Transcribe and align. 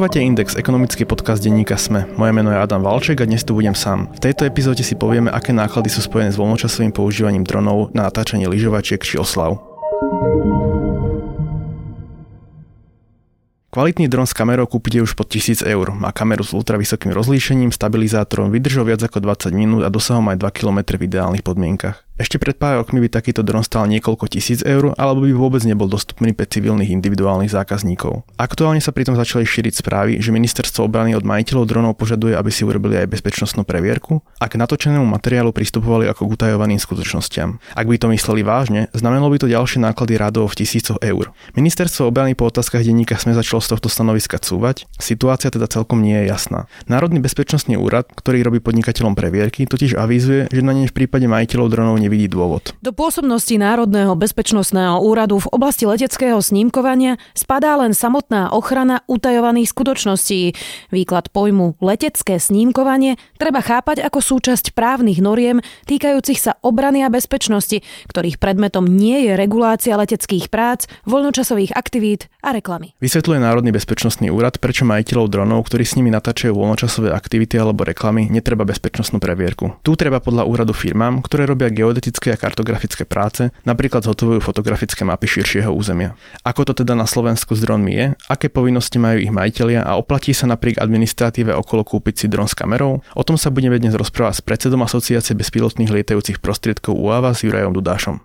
Počúvate 0.00 0.24
Index, 0.24 0.56
ekonomický 0.56 1.04
podcast 1.04 1.44
denníka 1.44 1.76
SME. 1.76 2.08
Moje 2.16 2.32
meno 2.32 2.48
je 2.48 2.56
Adam 2.56 2.80
Valček 2.80 3.20
a 3.20 3.28
dnes 3.28 3.44
tu 3.44 3.52
budem 3.52 3.76
sám. 3.76 4.08
V 4.16 4.32
tejto 4.32 4.48
epizóde 4.48 4.80
si 4.80 4.96
povieme, 4.96 5.28
aké 5.28 5.52
náklady 5.52 5.92
sú 5.92 6.00
spojené 6.00 6.32
s 6.32 6.40
voľnočasovým 6.40 6.88
používaním 6.88 7.44
dronov 7.44 7.92
na 7.92 8.08
natáčanie 8.08 8.48
lyžovačiek 8.48 8.96
či 8.96 9.20
oslav. 9.20 9.60
Kvalitný 13.76 14.08
dron 14.08 14.24
s 14.24 14.32
kamerou 14.32 14.64
kúpite 14.64 15.04
už 15.04 15.12
pod 15.12 15.28
1000 15.28 15.68
eur. 15.68 15.92
Má 15.92 16.16
kameru 16.16 16.48
s 16.48 16.56
ultravysokým 16.56 17.12
rozlíšením, 17.12 17.68
stabilizátorom, 17.68 18.48
vydržou 18.48 18.88
viac 18.88 19.04
ako 19.04 19.20
20 19.20 19.52
minút 19.52 19.84
a 19.84 19.92
dosahom 19.92 20.24
aj 20.32 20.40
2 20.40 20.48
km 20.48 20.96
v 20.96 21.12
ideálnych 21.12 21.44
podmienkach. 21.44 22.08
Ešte 22.20 22.36
pred 22.36 22.52
pár 22.52 22.84
rokmi 22.84 23.00
by 23.00 23.08
takýto 23.08 23.40
dron 23.40 23.64
stál 23.64 23.88
niekoľko 23.88 24.28
tisíc 24.28 24.60
eur, 24.60 24.92
alebo 25.00 25.24
by 25.24 25.32
vôbec 25.32 25.64
nebol 25.64 25.88
dostupný 25.88 26.36
pre 26.36 26.44
civilných 26.44 26.92
individuálnych 26.92 27.48
zákazníkov. 27.48 28.28
Aktuálne 28.36 28.84
sa 28.84 28.92
pritom 28.92 29.16
začali 29.16 29.48
šíriť 29.48 29.80
správy, 29.80 30.20
že 30.20 30.28
ministerstvo 30.28 30.84
obrany 30.84 31.16
od 31.16 31.24
majiteľov 31.24 31.64
dronov 31.64 31.96
požaduje, 31.96 32.36
aby 32.36 32.52
si 32.52 32.68
urobili 32.68 33.00
aj 33.00 33.08
bezpečnostnú 33.08 33.64
previerku, 33.64 34.20
k 34.20 34.52
natočenému 34.52 35.08
materiálu 35.08 35.54
pristupovali 35.54 36.12
ako 36.12 36.28
k 36.28 36.32
utajovaným 36.36 36.76
skutočnostiam. 36.76 37.56
Ak 37.72 37.88
by 37.88 37.96
to 37.96 38.12
mysleli 38.12 38.44
vážne, 38.44 38.92
znamenalo 38.92 39.32
by 39.32 39.40
to 39.40 39.48
ďalšie 39.48 39.80
náklady 39.80 40.20
rádov 40.20 40.52
v 40.52 40.60
tisícoch 40.60 41.00
eur. 41.00 41.32
Ministerstvo 41.56 42.10
obrany 42.10 42.36
po 42.36 42.50
otázkach 42.50 42.84
denníka 42.84 43.16
sme 43.16 43.32
začalo 43.32 43.64
z 43.64 43.72
tohto 43.72 43.88
stanoviska 43.88 44.42
cúvať, 44.42 44.84
situácia 45.00 45.48
teda 45.48 45.70
celkom 45.70 46.04
nie 46.04 46.20
je 46.20 46.34
jasná. 46.34 46.68
Národný 46.84 47.22
bezpečnostný 47.22 47.78
úrad, 47.78 48.10
ktorý 48.12 48.44
robí 48.44 48.60
podnikateľom 48.60 49.16
previerky, 49.16 49.64
totiž 49.70 49.96
avizuje, 49.96 50.52
že 50.52 50.60
na 50.60 50.76
ne 50.76 50.84
v 50.84 50.92
prípade 50.92 51.24
majiteľov 51.24 51.70
dronov 51.70 52.09
nevidí 52.10 52.26
dôvod. 52.26 52.74
Do 52.82 52.90
pôsobnosti 52.90 53.54
Národného 53.54 54.18
bezpečnostného 54.18 54.98
úradu 54.98 55.38
v 55.38 55.46
oblasti 55.54 55.86
leteckého 55.86 56.42
snímkovania 56.42 57.22
spadá 57.38 57.78
len 57.78 57.94
samotná 57.94 58.50
ochrana 58.50 59.06
utajovaných 59.06 59.70
skutočností. 59.70 60.58
Výklad 60.90 61.30
pojmu 61.30 61.78
letecké 61.78 62.42
snímkovanie 62.42 63.14
treba 63.38 63.62
chápať 63.62 64.02
ako 64.02 64.18
súčasť 64.18 64.74
právnych 64.74 65.22
noriem 65.22 65.62
týkajúcich 65.86 66.42
sa 66.42 66.58
obrany 66.66 67.06
a 67.06 67.12
bezpečnosti, 67.14 67.86
ktorých 68.10 68.42
predmetom 68.42 68.82
nie 68.90 69.30
je 69.30 69.38
regulácia 69.38 69.94
leteckých 69.94 70.50
prác, 70.50 70.90
voľnočasových 71.06 71.78
aktivít 71.78 72.26
a 72.42 72.50
reklamy. 72.50 72.98
Vysvetľuje 72.98 73.38
Národný 73.38 73.70
bezpečnostný 73.70 74.34
úrad, 74.34 74.58
prečo 74.58 74.82
majiteľov 74.82 75.30
dronov, 75.30 75.70
ktorí 75.70 75.86
s 75.86 75.94
nimi 75.94 76.10
natáčajú 76.10 76.56
voľnočasové 76.56 77.14
aktivity 77.14 77.60
alebo 77.60 77.86
reklamy, 77.86 78.26
netreba 78.32 78.66
bezpečnostnú 78.66 79.20
previerku. 79.20 79.78
Tu 79.84 79.92
treba 79.94 80.18
podľa 80.18 80.48
úradu 80.48 80.72
firmám, 80.72 81.20
ktoré 81.20 81.44
robia 81.44 81.68
geodetické 81.68 81.99
geodetické 82.00 82.32
a 82.32 82.40
kartografické 82.40 83.04
práce, 83.04 83.52
napríklad 83.68 84.00
zhotovujú 84.00 84.40
fotografické 84.40 85.04
mapy 85.04 85.28
širšieho 85.28 85.68
územia. 85.68 86.16
Ako 86.48 86.64
to 86.64 86.72
teda 86.72 86.96
na 86.96 87.04
Slovensku 87.04 87.52
s 87.52 87.60
dronmi 87.60 87.92
je, 87.92 88.06
aké 88.32 88.48
povinnosti 88.48 88.96
majú 88.96 89.20
ich 89.20 89.28
majiteľia 89.28 89.84
a 89.84 90.00
oplatí 90.00 90.32
sa 90.32 90.48
napriek 90.48 90.80
administratíve 90.80 91.52
okolo 91.52 91.84
kúpiť 91.84 92.24
si 92.24 92.26
dron 92.32 92.48
s 92.48 92.56
kamerou? 92.56 93.04
O 93.12 93.22
tom 93.22 93.36
sa 93.36 93.52
budeme 93.52 93.76
dnes 93.76 93.92
rozprávať 93.92 94.40
s 94.40 94.46
predsedom 94.48 94.80
Asociácie 94.80 95.36
bezpilotných 95.36 95.92
lietajúcich 95.92 96.40
prostriedkov 96.40 96.96
UAVA 96.96 97.36
s 97.36 97.44
Jurajom 97.44 97.76
Dudášom. 97.76 98.16